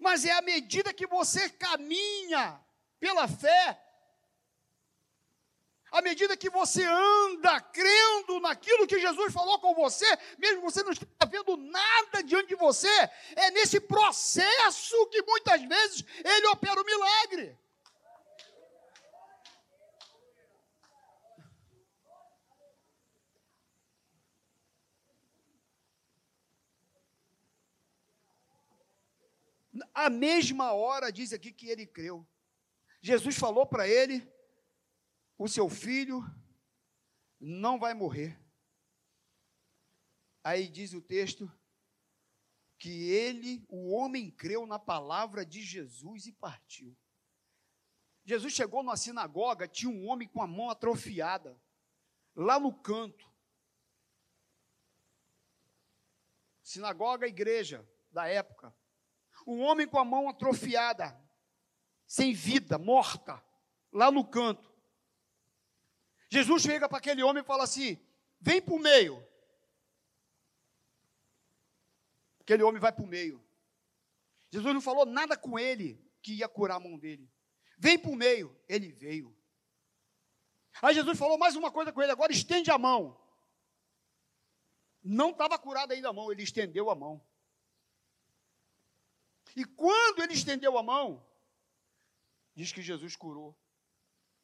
Mas 0.01 0.25
é 0.25 0.33
à 0.33 0.43
medida 0.43 0.93
que 0.93 1.07
você 1.07 1.49
caminha 1.49 2.61
pela 2.99 3.29
fé, 3.29 3.81
à 5.91 6.03
medida 6.03 6.37
que 6.37 6.51
você 6.51 6.85
anda 6.85 7.61
crendo 7.61 8.41
naquilo 8.41 8.87
que 8.87 8.99
Jesus 8.99 9.33
falou 9.33 9.59
com 9.61 9.75
você, 9.75 10.07
mesmo 10.39 10.63
você 10.63 10.83
não 10.83 10.93
está 10.93 11.27
vendo 11.27 11.57
nada 11.57 12.23
diante 12.23 12.49
de 12.49 12.57
você, 12.57 12.89
é 13.37 13.51
nesse 13.53 13.81
processo 13.81 15.07
que 15.09 15.23
muitas 15.23 15.63
vezes 15.63 16.05
ele 16.25 16.47
opera 16.49 16.81
o 16.81 16.85
milagre. 16.85 17.59
A 29.95 30.09
mesma 30.09 30.73
hora 30.73 31.13
diz 31.13 31.33
aqui 31.33 31.53
que 31.53 31.69
ele 31.69 31.87
creu. 31.87 32.27
Jesus 33.01 33.37
falou 33.37 33.67
para 33.67 33.87
ele: 33.87 34.27
o 35.39 35.49
seu 35.49 35.69
filho 35.69 36.25
não 37.39 37.79
vai 37.79 37.95
morrer. 37.95 38.41
Aí 40.43 40.69
diz 40.69 40.93
o 40.93 41.03
texto 41.03 41.51
que 42.79 43.11
ele, 43.11 43.65
o 43.69 43.91
homem, 43.93 44.31
creu 44.31 44.67
na 44.67 44.79
palavra 44.79 45.45
de 45.45 45.63
Jesus 45.63 46.27
e 46.27 46.33
partiu. 46.33 46.97
Jesus 48.25 48.53
chegou 48.53 48.83
numa 48.83 48.97
sinagoga, 48.97 49.69
tinha 49.69 49.91
um 49.91 50.07
homem 50.09 50.29
com 50.29 50.43
a 50.43 50.47
mão 50.47 50.69
atrofiada, 50.71 51.61
lá 52.35 52.59
no 52.59 52.73
canto. 52.73 53.33
Sinagoga, 56.63 57.27
igreja 57.27 57.89
da 58.11 58.27
época. 58.27 58.75
Um 59.47 59.61
homem 59.61 59.87
com 59.87 59.99
a 59.99 60.05
mão 60.05 60.29
atrofiada, 60.29 61.19
sem 62.07 62.33
vida, 62.33 62.79
morta, 62.79 63.43
lá 63.93 64.11
no 64.11 64.25
canto. 64.25 64.76
Jesus 66.37 66.63
chega 66.63 66.87
para 66.87 66.99
aquele 66.99 67.23
homem 67.23 67.43
e 67.43 67.47
fala 67.47 67.65
assim: 67.65 67.99
vem 68.39 68.61
para 68.61 68.75
o 68.75 68.79
meio. 68.79 69.27
Aquele 72.41 72.63
homem 72.63 72.81
vai 72.81 72.93
para 72.93 73.03
o 73.03 73.07
meio. 73.07 73.43
Jesus 74.51 74.75
não 74.75 74.81
falou 74.83 75.07
nada 75.07 75.37
com 75.37 75.59
ele 75.59 75.99
que 76.23 76.35
ia 76.35 76.49
curar 76.49 76.77
a 76.77 76.81
mão 76.81 76.99
dele. 76.99 77.31
Vem 77.79 77.99
para 77.99 78.11
o 78.11 78.17
meio. 78.17 78.55
Ele 78.69 78.93
veio. 78.93 79.35
Aí 80.83 80.95
Jesus 80.95 81.19
falou 81.19 81.39
mais 81.39 81.57
uma 81.57 81.73
coisa 81.73 81.91
com 81.91 82.03
ele: 82.03 82.13
agora 82.13 82.33
estende 82.33 82.71
a 82.71 82.77
mão. 82.77 83.19
Não 85.03 85.31
estava 85.31 85.59
curada 85.59 85.95
ainda 85.95 86.11
a 86.11 86.13
mão, 86.13 86.31
ele 86.31 86.43
estendeu 86.43 86.91
a 86.91 86.95
mão. 86.95 87.25
E 89.55 89.65
quando 89.65 90.23
ele 90.23 90.35
estendeu 90.35 90.77
a 90.77 90.83
mão, 90.83 91.25
diz 92.55 92.73
que 92.73 92.83
Jesus 92.83 93.17
curou. 93.17 93.57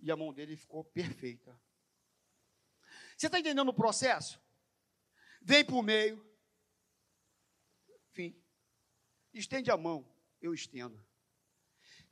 E 0.00 0.10
a 0.10 0.16
mão 0.16 0.32
dele 0.32 0.56
ficou 0.56 0.82
perfeita. 0.84 1.60
Você 3.16 3.26
está 3.26 3.38
entendendo 3.38 3.68
o 3.68 3.74
processo? 3.74 4.40
Vem 5.40 5.64
para 5.64 5.74
o 5.74 5.82
meio. 5.82 6.24
Enfim. 8.10 8.36
Estende 9.32 9.70
a 9.70 9.76
mão. 9.76 10.08
Eu 10.40 10.52
estendo. 10.52 11.02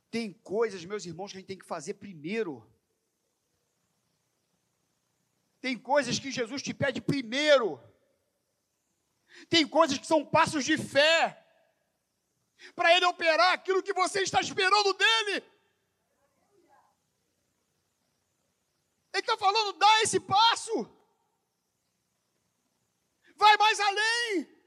Tem 0.09 0.33
coisas, 0.33 0.83
meus 0.83 1.05
irmãos, 1.05 1.31
que 1.31 1.37
a 1.37 1.39
gente 1.39 1.47
tem 1.47 1.57
que 1.57 1.65
fazer 1.65 1.95
primeiro. 1.95 2.69
Tem 5.61 5.77
coisas 5.77 6.17
que 6.19 6.31
Jesus 6.31 6.61
te 6.61 6.73
pede 6.73 6.99
primeiro. 6.99 7.79
Tem 9.47 9.67
coisas 9.67 9.97
que 9.97 10.07
são 10.07 10.25
passos 10.25 10.65
de 10.65 10.77
fé. 10.77 11.37
Para 12.75 12.95
Ele 12.95 13.05
operar 13.05 13.53
aquilo 13.53 13.83
que 13.83 13.93
você 13.93 14.21
está 14.21 14.41
esperando 14.41 14.93
dEle. 14.93 15.43
Ele 19.13 19.21
está 19.21 19.37
falando, 19.37 19.73
dá 19.73 20.01
esse 20.01 20.19
passo. 20.19 20.73
Vai 23.35 23.57
mais 23.57 23.79
além. 23.79 24.61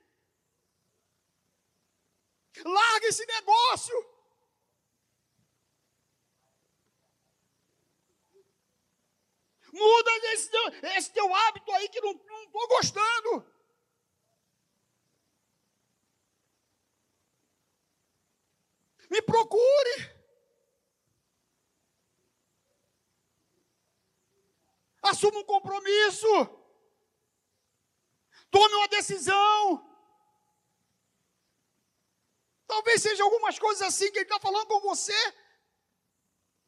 Larga 2.64 3.07
esse 3.07 3.24
negócio. 3.26 4.14
Muda 9.72 10.11
esse 10.33 10.50
teu, 10.50 10.68
esse 10.96 11.12
teu 11.12 11.35
hábito 11.35 11.72
aí 11.72 11.88
que 11.88 12.00
não 12.00 12.12
estou 12.12 12.68
gostando. 12.68 13.54
Me 19.11 19.20
procure. 19.22 20.14
Assuma 25.14 25.38
um 25.38 25.44
compromisso. 25.44 26.29
Tome 28.50 28.74
uma 28.74 28.88
decisão. 28.88 29.55
Talvez 32.66 33.00
seja 33.00 33.22
algumas 33.22 33.57
coisas 33.57 33.83
assim 33.83 34.11
que 34.11 34.18
ele 34.18 34.24
está 34.24 34.40
falando 34.40 34.66
com 34.66 34.81
você, 34.81 35.20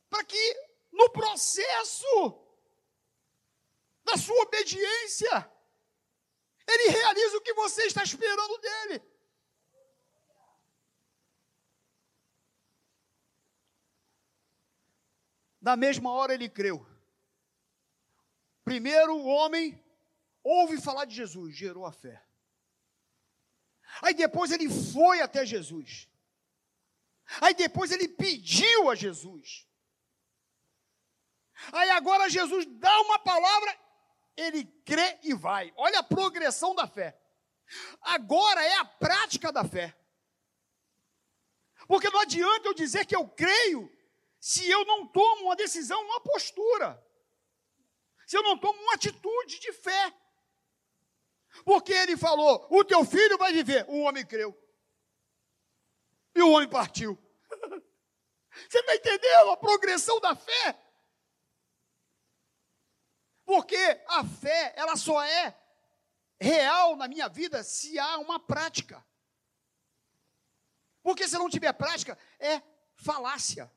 para 0.09 0.23
que 0.23 0.45
no 0.93 1.11
processo 1.11 2.13
da 4.05 4.17
sua 4.17 4.41
obediência, 4.43 5.53
ele 6.69 6.91
realize 6.91 7.37
o 7.37 7.41
que 7.41 7.55
você 7.55 7.83
está 7.87 8.05
esperando 8.05 8.59
dele. 8.59 9.03
Na 15.61 15.75
mesma 15.75 16.13
hora 16.13 16.33
ele 16.33 16.49
creu. 16.49 16.96
Primeiro 18.67 19.15
o 19.15 19.27
homem 19.27 19.81
ouve 20.43 20.81
falar 20.81 21.05
de 21.05 21.15
Jesus, 21.15 21.55
gerou 21.55 21.87
a 21.87 21.93
fé. 21.93 22.21
Aí 24.03 24.13
depois 24.13 24.51
ele 24.51 24.69
foi 24.69 25.21
até 25.21 25.47
Jesus. 25.47 26.09
Aí 27.41 27.55
depois 27.55 27.93
ele 27.93 28.09
pediu 28.09 28.91
a 28.91 28.97
Jesus. 28.97 29.69
Aí 31.73 31.91
agora 31.91 32.29
Jesus 32.29 32.67
dá 32.67 33.01
uma 33.03 33.21
palavra, 33.21 33.79
ele 34.37 34.65
crê 34.85 35.17
e 35.23 35.33
vai. 35.33 35.73
Olha 35.77 36.01
a 36.01 36.03
progressão 36.03 36.75
da 36.75 36.89
fé. 36.89 37.17
Agora 38.01 38.61
é 38.65 38.79
a 38.79 38.85
prática 38.85 39.53
da 39.53 39.63
fé. 39.63 39.97
Porque 41.87 42.11
não 42.11 42.19
adianta 42.19 42.67
eu 42.67 42.75
dizer 42.75 43.07
que 43.07 43.15
eu 43.15 43.29
creio 43.29 43.89
se 44.41 44.69
eu 44.69 44.85
não 44.85 45.07
tomo 45.07 45.45
uma 45.45 45.55
decisão, 45.55 46.05
uma 46.05 46.21
postura 46.21 47.06
se 48.27 48.37
eu 48.37 48.43
não 48.43 48.59
tomo 48.59 48.79
uma 48.83 48.95
atitude 48.95 49.61
de 49.61 49.73
fé. 49.73 50.13
Porque 51.65 51.93
ele 51.93 52.17
falou: 52.17 52.67
o 52.69 52.85
teu 52.85 53.05
filho 53.05 53.39
vai 53.39 53.53
viver. 53.53 53.87
O 53.89 54.01
homem 54.01 54.27
creu. 54.27 54.55
E 56.35 56.43
o 56.43 56.51
homem 56.51 56.69
partiu. 56.69 57.17
Você 58.69 58.79
está 58.81 58.95
entendendo 58.95 59.51
a 59.51 59.57
progressão 59.57 60.21
da 60.21 60.35
fé? 60.35 60.83
Porque 63.45 63.77
a 64.09 64.25
fé, 64.25 64.75
ela 64.77 64.97
só 64.97 65.23
é 65.23 65.57
real 66.39 66.97
na 66.97 67.07
minha 67.07 67.29
vida 67.29 67.63
se 67.63 67.99
há 67.99 68.19
uma 68.19 68.41
prática. 68.41 69.07
Porque 71.01 71.29
se 71.29 71.39
não 71.39 71.49
tiver 71.49 71.73
prática, 71.75 72.19
é 72.41 72.61
falácia. 72.97 73.71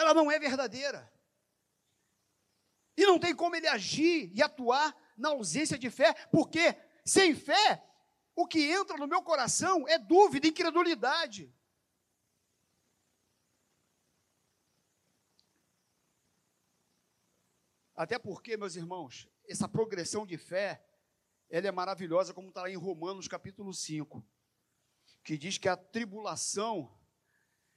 Ela 0.00 0.14
não 0.14 0.30
é 0.30 0.38
verdadeira. 0.38 1.12
E 2.96 3.06
não 3.06 3.18
tem 3.18 3.34
como 3.34 3.54
ele 3.54 3.68
agir 3.68 4.30
e 4.34 4.42
atuar 4.42 4.96
na 5.16 5.30
ausência 5.30 5.78
de 5.78 5.90
fé, 5.90 6.12
porque 6.30 6.74
sem 7.04 7.34
fé, 7.34 7.84
o 8.34 8.46
que 8.46 8.70
entra 8.70 8.96
no 8.96 9.06
meu 9.06 9.22
coração 9.22 9.86
é 9.86 9.98
dúvida, 9.98 10.46
incredulidade. 10.46 11.54
Até 17.94 18.18
porque, 18.18 18.56
meus 18.56 18.76
irmãos, 18.76 19.28
essa 19.46 19.68
progressão 19.68 20.24
de 20.24 20.38
fé, 20.38 20.82
ela 21.50 21.68
é 21.68 21.70
maravilhosa, 21.70 22.32
como 22.32 22.48
está 22.48 22.62
lá 22.62 22.70
em 22.70 22.76
Romanos 22.76 23.28
capítulo 23.28 23.74
5, 23.74 24.24
que 25.22 25.36
diz 25.36 25.58
que 25.58 25.68
a 25.68 25.76
tribulação, 25.76 26.98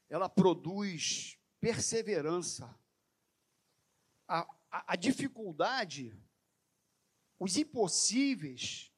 ela 0.08 0.30
produz 0.30 1.38
perseverança. 1.63 2.78
A, 4.28 4.41
a, 4.69 4.93
a 4.93 4.95
dificuldade, 4.97 6.13
os 7.39 7.56
impossíveis, 7.56 8.91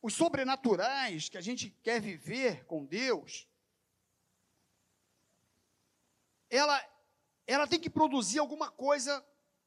os 0.00 0.14
sobrenaturais 0.14 1.28
que 1.28 1.36
a 1.36 1.40
gente 1.40 1.70
quer 1.82 2.00
viver 2.00 2.64
com 2.66 2.86
Deus, 2.86 3.48
ela, 6.48 6.80
ela 7.44 7.66
tem 7.66 7.80
que 7.80 7.90
produzir 7.90 8.38
alguma 8.38 8.70
coisa 8.70 9.26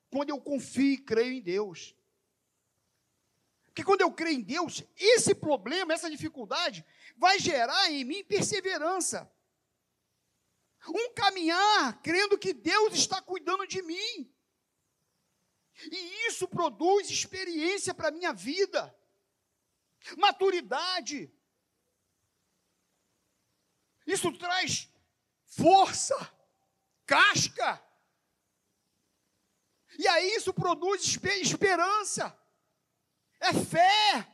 quando 0.09 0.29
eu 0.29 0.39
confio 0.39 0.93
e 0.93 0.97
creio 0.97 1.33
em 1.33 1.41
Deus. 1.41 1.93
Porque 3.65 3.83
quando 3.83 3.99
eu 3.99 4.13
creio 4.13 4.39
em 4.39 4.41
Deus, 4.41 4.83
esse 4.95 5.35
problema, 5.35 5.93
essa 5.93 6.09
dificuldade, 6.09 6.85
vai 7.17 7.39
gerar 7.39 7.91
em 7.91 8.05
mim 8.05 8.23
perseverança. 8.23 9.29
Um 10.87 11.13
caminhar 11.13 12.01
crendo 12.01 12.37
que 12.37 12.53
Deus 12.53 12.93
está 12.93 13.21
cuidando 13.21 13.65
de 13.65 13.81
mim. 13.81 14.33
E 15.91 16.27
isso 16.27 16.47
produz 16.47 17.09
experiência 17.09 17.93
para 17.93 18.09
a 18.09 18.11
minha 18.11 18.33
vida 18.33 18.93
maturidade. 20.17 21.31
Isso 24.05 24.31
traz 24.37 24.89
força, 25.45 26.15
casca. 27.05 27.81
E 29.97 30.07
aí 30.07 30.35
isso 30.35 30.53
produz 30.53 31.17
esperança, 31.41 32.37
é 33.39 33.53
fé. 33.53 34.27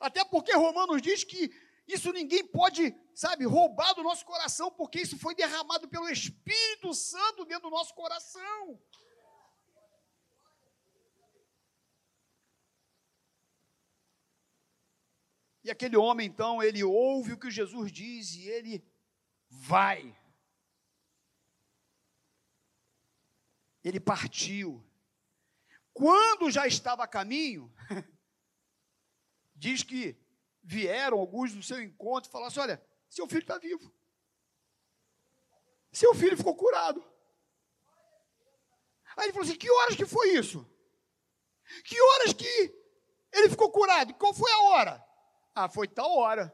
Até 0.00 0.24
porque 0.24 0.52
Romanos 0.52 1.00
diz 1.00 1.24
que 1.24 1.48
isso 1.88 2.12
ninguém 2.12 2.46
pode, 2.46 2.94
sabe, 3.14 3.46
roubar 3.46 3.94
do 3.94 4.02
nosso 4.02 4.24
coração, 4.26 4.70
porque 4.70 5.00
isso 5.00 5.18
foi 5.18 5.34
derramado 5.34 5.88
pelo 5.88 6.06
Espírito 6.08 6.92
Santo 6.92 7.46
dentro 7.46 7.70
do 7.70 7.76
nosso 7.76 7.94
coração. 7.94 8.78
E 15.64 15.70
aquele 15.70 15.96
homem, 15.96 16.26
então, 16.26 16.62
ele 16.62 16.84
ouve 16.84 17.32
o 17.32 17.38
que 17.38 17.50
Jesus 17.50 17.90
diz 17.90 18.34
e 18.34 18.48
ele 18.48 18.86
vai. 19.48 20.14
Ele 23.82 23.98
partiu. 23.98 24.84
Quando 25.94 26.50
já 26.50 26.66
estava 26.66 27.04
a 27.04 27.08
caminho, 27.08 27.74
diz 29.56 29.82
que 29.82 30.16
vieram 30.68 31.18
alguns 31.18 31.54
do 31.54 31.62
seu 31.62 31.82
encontro 31.82 32.28
e 32.28 32.32
falaram 32.32 32.48
assim: 32.48 32.60
olha, 32.60 32.86
seu 33.08 33.26
filho 33.26 33.40
está 33.40 33.56
vivo. 33.56 33.90
Seu 35.90 36.14
filho 36.14 36.36
ficou 36.36 36.54
curado. 36.54 37.02
Aí 39.16 39.24
ele 39.24 39.32
falou 39.32 39.48
assim: 39.48 39.56
que 39.56 39.70
horas 39.70 39.96
que 39.96 40.04
foi 40.04 40.34
isso? 40.34 40.70
Que 41.84 41.98
horas 41.98 42.34
que 42.34 42.74
ele 43.32 43.48
ficou 43.48 43.72
curado? 43.72 44.12
Qual 44.14 44.34
foi 44.34 44.52
a 44.52 44.60
hora? 44.64 45.04
Ah, 45.54 45.70
foi 45.70 45.88
tal 45.88 46.14
hora. 46.14 46.52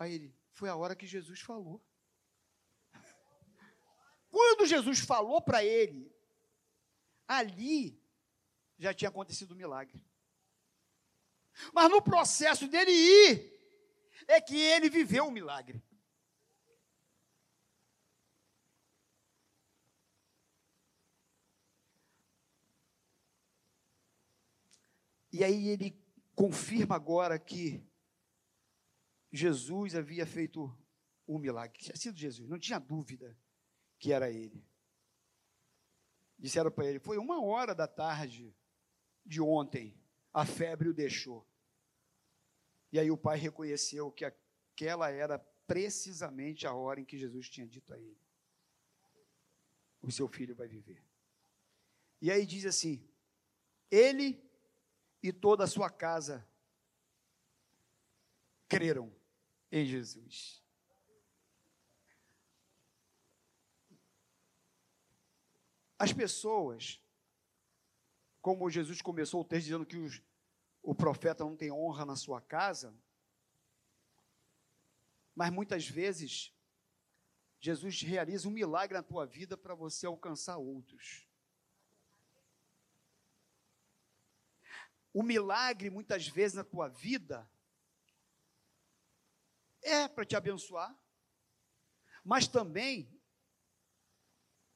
Aí 0.00 0.14
ele, 0.14 0.36
foi 0.50 0.68
a 0.68 0.74
hora 0.74 0.96
que 0.96 1.06
Jesus 1.06 1.40
falou. 1.40 1.80
Quando 4.28 4.66
Jesus 4.66 4.98
falou 4.98 5.40
para 5.40 5.64
ele, 5.64 6.12
ali 7.28 8.02
já 8.78 8.92
tinha 8.92 9.10
acontecido 9.10 9.52
o 9.52 9.54
um 9.54 9.58
milagre. 9.58 10.04
Mas 11.72 11.90
no 11.90 12.02
processo 12.02 12.68
dele 12.68 12.90
ir, 12.90 13.52
é 14.26 14.40
que 14.40 14.56
ele 14.56 14.88
viveu 14.88 15.24
um 15.24 15.30
milagre. 15.30 15.82
E 25.32 25.42
aí 25.42 25.68
ele 25.68 25.98
confirma 26.34 26.94
agora 26.94 27.38
que 27.38 27.82
Jesus 29.32 29.94
havia 29.94 30.26
feito 30.26 30.64
o 31.26 31.36
um 31.36 31.38
milagre. 31.38 31.78
Tinha 31.78 31.96
sido 31.96 32.18
Jesus, 32.18 32.48
não 32.48 32.58
tinha 32.58 32.78
dúvida 32.78 33.36
que 33.98 34.12
era 34.12 34.30
ele. 34.30 34.62
Disseram 36.38 36.70
para 36.70 36.86
ele: 36.86 36.98
foi 36.98 37.16
uma 37.16 37.42
hora 37.42 37.74
da 37.74 37.88
tarde 37.88 38.54
de 39.24 39.40
ontem, 39.40 39.98
a 40.32 40.46
febre 40.46 40.88
o 40.88 40.94
deixou. 40.94 41.46
E 42.90 42.98
aí 42.98 43.10
o 43.10 43.16
pai 43.16 43.38
reconheceu 43.38 44.10
que 44.10 44.24
aquela 44.24 45.10
era 45.10 45.38
precisamente 45.66 46.66
a 46.66 46.74
hora 46.74 47.00
em 47.00 47.04
que 47.04 47.18
Jesus 47.18 47.48
tinha 47.48 47.66
dito 47.66 47.92
a 47.92 47.98
ele: 47.98 48.20
o 50.00 50.10
seu 50.10 50.28
filho 50.28 50.54
vai 50.54 50.68
viver. 50.68 51.02
E 52.20 52.30
aí 52.30 52.46
diz 52.46 52.66
assim: 52.66 53.06
ele 53.90 54.42
e 55.22 55.32
toda 55.32 55.64
a 55.64 55.68
sua 55.68 55.90
casa 55.90 56.46
creram 58.68 59.14
em 59.70 59.84
Jesus. 59.84 60.62
As 65.98 66.12
pessoas, 66.12 67.00
como 68.42 68.68
Jesus 68.68 69.00
começou 69.00 69.40
o 69.40 69.44
texto 69.44 69.66
dizendo 69.66 69.86
que 69.86 69.96
os, 69.96 70.20
o 70.82 70.94
profeta 70.94 71.44
não 71.44 71.56
tem 71.56 71.70
honra 71.70 72.04
na 72.04 72.16
sua 72.16 72.40
casa, 72.40 72.92
mas 75.34 75.50
muitas 75.50 75.88
vezes 75.88 76.52
Jesus 77.60 78.02
realiza 78.02 78.48
um 78.48 78.50
milagre 78.50 78.98
na 78.98 79.02
tua 79.02 79.24
vida 79.24 79.56
para 79.56 79.76
você 79.76 80.04
alcançar 80.06 80.56
outros. 80.56 81.28
O 85.14 85.22
milagre, 85.22 85.88
muitas 85.88 86.26
vezes, 86.26 86.56
na 86.56 86.64
tua 86.64 86.88
vida, 86.88 87.48
é 89.80 90.08
para 90.08 90.24
te 90.24 90.34
abençoar, 90.34 90.92
mas 92.24 92.48
também 92.48 93.08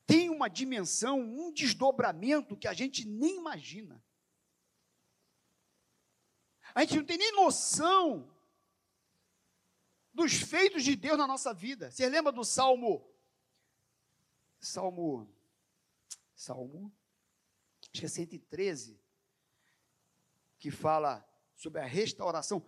tem 0.07 0.31
uma 0.31 0.49
dimensão, 0.49 1.21
um 1.21 1.53
desdobramento 1.53 2.57
que 2.57 2.69
a 2.69 2.73
gente 2.73 3.05
nem 3.05 3.38
imagina. 3.38 4.03
A 6.75 6.83
gente 6.85 6.97
não 6.99 7.05
tem 7.05 7.19
nem 7.19 7.33
noção 7.33 8.33
dos 10.12 10.35
feitos 10.35 10.85
de 10.85 10.95
Deus 10.95 11.19
na 11.19 11.27
nossa 11.27 11.53
vida. 11.53 11.90
Você 11.90 12.09
lembra 12.09 12.31
do 12.31 12.45
Salmo? 12.45 13.11
Salmo. 14.61 15.29
Salmo. 16.35 16.92
Acho 17.83 18.01
que 18.01 18.07
é 18.07 18.09
113 18.09 19.01
que 20.59 20.71
fala 20.71 21.27
sobre 21.55 21.81
a 21.81 21.85
restauração. 21.85 22.64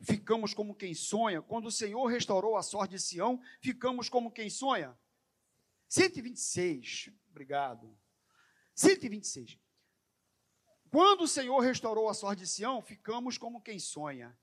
Ficamos 0.00 0.54
como 0.54 0.74
quem 0.74 0.94
sonha. 0.94 1.42
Quando 1.42 1.66
o 1.66 1.72
Senhor 1.72 2.06
restaurou 2.06 2.56
a 2.56 2.62
sorte 2.62 2.92
de 2.92 3.00
Sião, 3.00 3.40
ficamos 3.60 4.08
como 4.08 4.30
quem 4.30 4.48
sonha. 4.48 4.96
126, 5.88 7.10
obrigado. 7.30 7.98
126. 8.74 9.58
Quando 10.90 11.22
o 11.22 11.28
Senhor 11.28 11.58
restaurou 11.60 12.08
a 12.08 12.14
sorte 12.14 12.40
de 12.40 12.46
Sião, 12.46 12.80
ficamos 12.82 13.36
como 13.36 13.60
quem 13.60 13.78
sonha. 13.78 14.38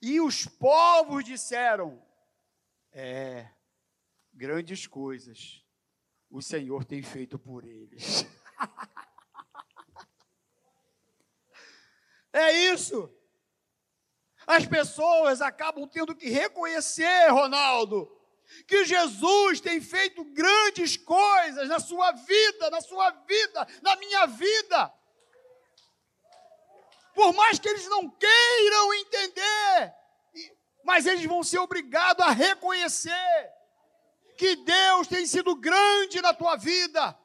E 0.00 0.20
os 0.20 0.46
povos 0.46 1.24
disseram: 1.24 2.04
É, 2.92 3.50
grandes 4.32 4.86
coisas 4.86 5.64
o 6.30 6.42
Senhor 6.42 6.84
tem 6.84 7.02
feito 7.02 7.38
por 7.38 7.64
eles. 7.64 8.24
É 12.32 12.52
isso. 12.70 13.10
As 14.46 14.66
pessoas 14.66 15.40
acabam 15.40 15.88
tendo 15.88 16.14
que 16.14 16.28
reconhecer, 16.28 17.30
Ronaldo, 17.30 18.06
que 18.66 18.84
Jesus 18.84 19.60
tem 19.60 19.80
feito 19.80 20.24
grandes 20.24 20.96
coisas 20.96 21.68
na 21.68 21.78
sua 21.78 22.12
vida, 22.12 22.70
na 22.70 22.80
sua 22.80 23.10
vida, 23.10 23.66
na 23.82 23.96
minha 23.96 24.26
vida. 24.26 24.92
Por 27.14 27.32
mais 27.32 27.58
que 27.58 27.68
eles 27.68 27.86
não 27.88 28.10
queiram 28.10 28.94
entender, 28.94 29.94
mas 30.84 31.06
eles 31.06 31.24
vão 31.24 31.42
ser 31.42 31.58
obrigados 31.58 32.24
a 32.24 32.30
reconhecer 32.30 33.52
que 34.36 34.56
Deus 34.56 35.08
tem 35.08 35.26
sido 35.26 35.56
grande 35.56 36.20
na 36.20 36.34
tua 36.34 36.56
vida, 36.56 37.18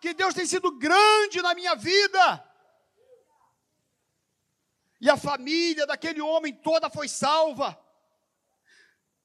que 0.00 0.12
Deus 0.12 0.34
tem 0.34 0.44
sido 0.44 0.76
grande 0.76 1.40
na 1.40 1.54
minha 1.54 1.74
vida. 1.74 2.44
E 5.00 5.08
a 5.08 5.16
família 5.16 5.86
daquele 5.86 6.20
homem 6.20 6.52
toda 6.52 6.90
foi 6.90 7.08
salva. 7.08 7.78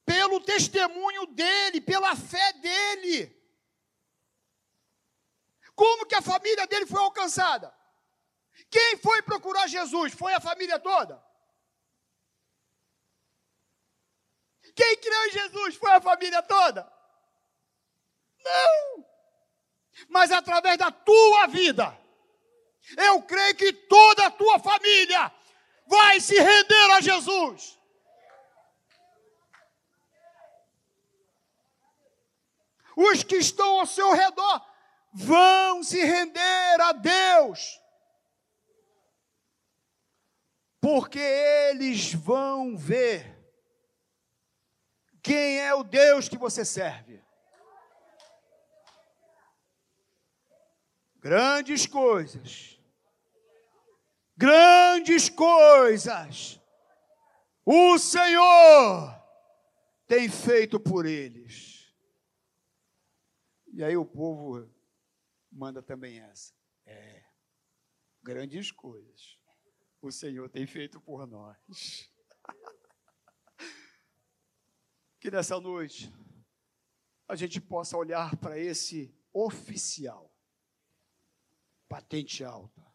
Pelo 0.06 0.40
testemunho 0.42 1.26
dele, 1.28 1.82
pela 1.82 2.16
fé 2.16 2.54
dele. 2.54 3.40
como 5.76 6.06
que 6.06 6.16
a 6.16 6.22
família 6.22 6.68
dele 6.68 6.86
foi 6.86 7.00
alcançada? 7.00 7.74
Quem 8.70 8.98
foi 8.98 9.22
procurar 9.22 9.68
Jesus? 9.68 10.14
Foi 10.14 10.34
a 10.34 10.40
família 10.40 10.80
toda? 10.80 11.22
Quem 14.76 14.98
criou 14.98 15.26
em 15.26 15.32
Jesus? 15.32 15.76
Foi 15.76 15.92
a 15.92 16.02
família 16.02 16.42
toda? 16.44 16.92
Não! 18.44 19.06
Mas 20.08 20.32
através 20.32 20.78
da 20.78 20.92
tua 20.92 21.48
vida, 21.48 21.98
eu 22.98 23.22
creio 23.24 23.56
que 23.56 23.74
toda 23.74 24.28
a 24.28 24.32
tua 24.32 24.60
família 24.60 25.32
vai 25.88 26.20
se 26.20 26.40
render 26.40 26.92
a 26.92 27.02
Jesus. 27.02 27.80
Os 32.96 33.24
que 33.24 33.38
estão 33.38 33.80
ao 33.80 33.86
seu 33.86 34.12
redor 34.14 34.66
vão 35.14 35.84
se 35.84 36.04
render 36.04 36.82
a 36.82 36.92
Deus. 36.92 37.80
Porque 40.80 41.20
eles 41.20 42.14
vão 42.14 42.76
ver 42.76 43.40
quem 45.22 45.60
é 45.60 45.74
o 45.76 45.84
Deus 45.84 46.28
que 46.28 46.38
você 46.38 46.66
serve. 46.66 47.24
Grandes 51.20 51.86
coisas. 51.86 52.80
Grandes 54.36 55.30
coisas. 55.30 56.60
O 57.64 58.00
Senhor 58.00 59.16
tem 60.08 60.28
feito 60.28 60.80
por 60.80 61.06
eles. 61.06 61.71
E 63.82 63.84
aí 63.84 63.98
o 63.98 64.06
povo 64.06 64.72
manda 65.52 65.82
também 65.82 66.20
essa. 66.20 66.54
É. 66.86 67.26
Grandes 68.22 68.72
coisas. 68.72 69.40
O 70.00 70.12
Senhor 70.12 70.48
tem 70.52 70.68
feito 70.68 71.02
por 71.02 71.26
nós. 71.26 71.58
que 75.20 75.32
nessa 75.32 75.60
noite 75.60 76.14
a 77.28 77.36
gente 77.36 77.60
possa 77.60 77.98
olhar 77.98 78.38
para 78.38 78.60
esse 78.60 79.12
oficial 79.34 80.32
patente 81.90 82.44
alta, 82.44 82.86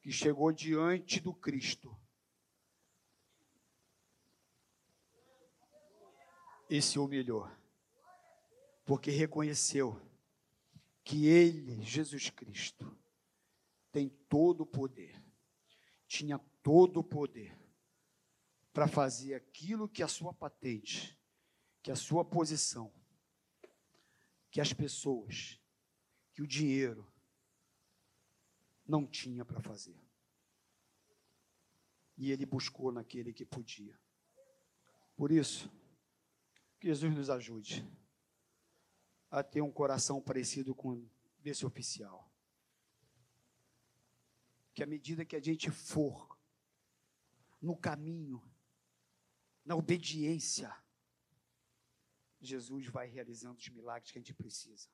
que 0.00 0.10
chegou 0.10 0.50
diante 0.50 1.20
do 1.20 1.32
Cristo. 1.32 1.96
E 6.68 6.82
se 6.82 6.98
humilhou, 6.98 7.48
porque 8.90 9.12
reconheceu 9.12 10.02
que 11.04 11.28
Ele, 11.28 11.80
Jesus 11.80 12.28
Cristo, 12.28 12.98
tem 13.92 14.08
todo 14.28 14.62
o 14.62 14.66
poder, 14.66 15.14
tinha 16.08 16.40
todo 16.60 16.98
o 16.98 17.04
poder 17.04 17.56
para 18.72 18.88
fazer 18.88 19.34
aquilo 19.34 19.88
que 19.88 20.02
a 20.02 20.08
sua 20.08 20.34
patente, 20.34 21.16
que 21.80 21.92
a 21.92 21.94
sua 21.94 22.24
posição, 22.24 22.92
que 24.50 24.60
as 24.60 24.72
pessoas, 24.72 25.60
que 26.32 26.42
o 26.42 26.46
dinheiro, 26.48 27.08
não 28.84 29.06
tinha 29.06 29.44
para 29.44 29.60
fazer. 29.60 30.02
E 32.16 32.32
ele 32.32 32.44
buscou 32.44 32.90
naquele 32.90 33.32
que 33.32 33.46
podia. 33.46 33.96
Por 35.14 35.30
isso, 35.30 35.70
que 36.80 36.88
Jesus 36.88 37.14
nos 37.14 37.30
ajude 37.30 37.88
a 39.30 39.42
ter 39.42 39.62
um 39.62 39.70
coração 39.70 40.20
parecido 40.20 40.74
com 40.74 41.06
desse 41.42 41.64
oficial. 41.64 42.30
Que 44.74 44.82
à 44.82 44.86
medida 44.86 45.24
que 45.24 45.36
a 45.36 45.40
gente 45.40 45.70
for 45.70 46.38
no 47.60 47.76
caminho, 47.76 48.42
na 49.64 49.76
obediência, 49.76 50.74
Jesus 52.40 52.86
vai 52.86 53.06
realizando 53.06 53.58
os 53.58 53.68
milagres 53.68 54.10
que 54.10 54.18
a 54.18 54.20
gente 54.20 54.34
precisa. 54.34 54.88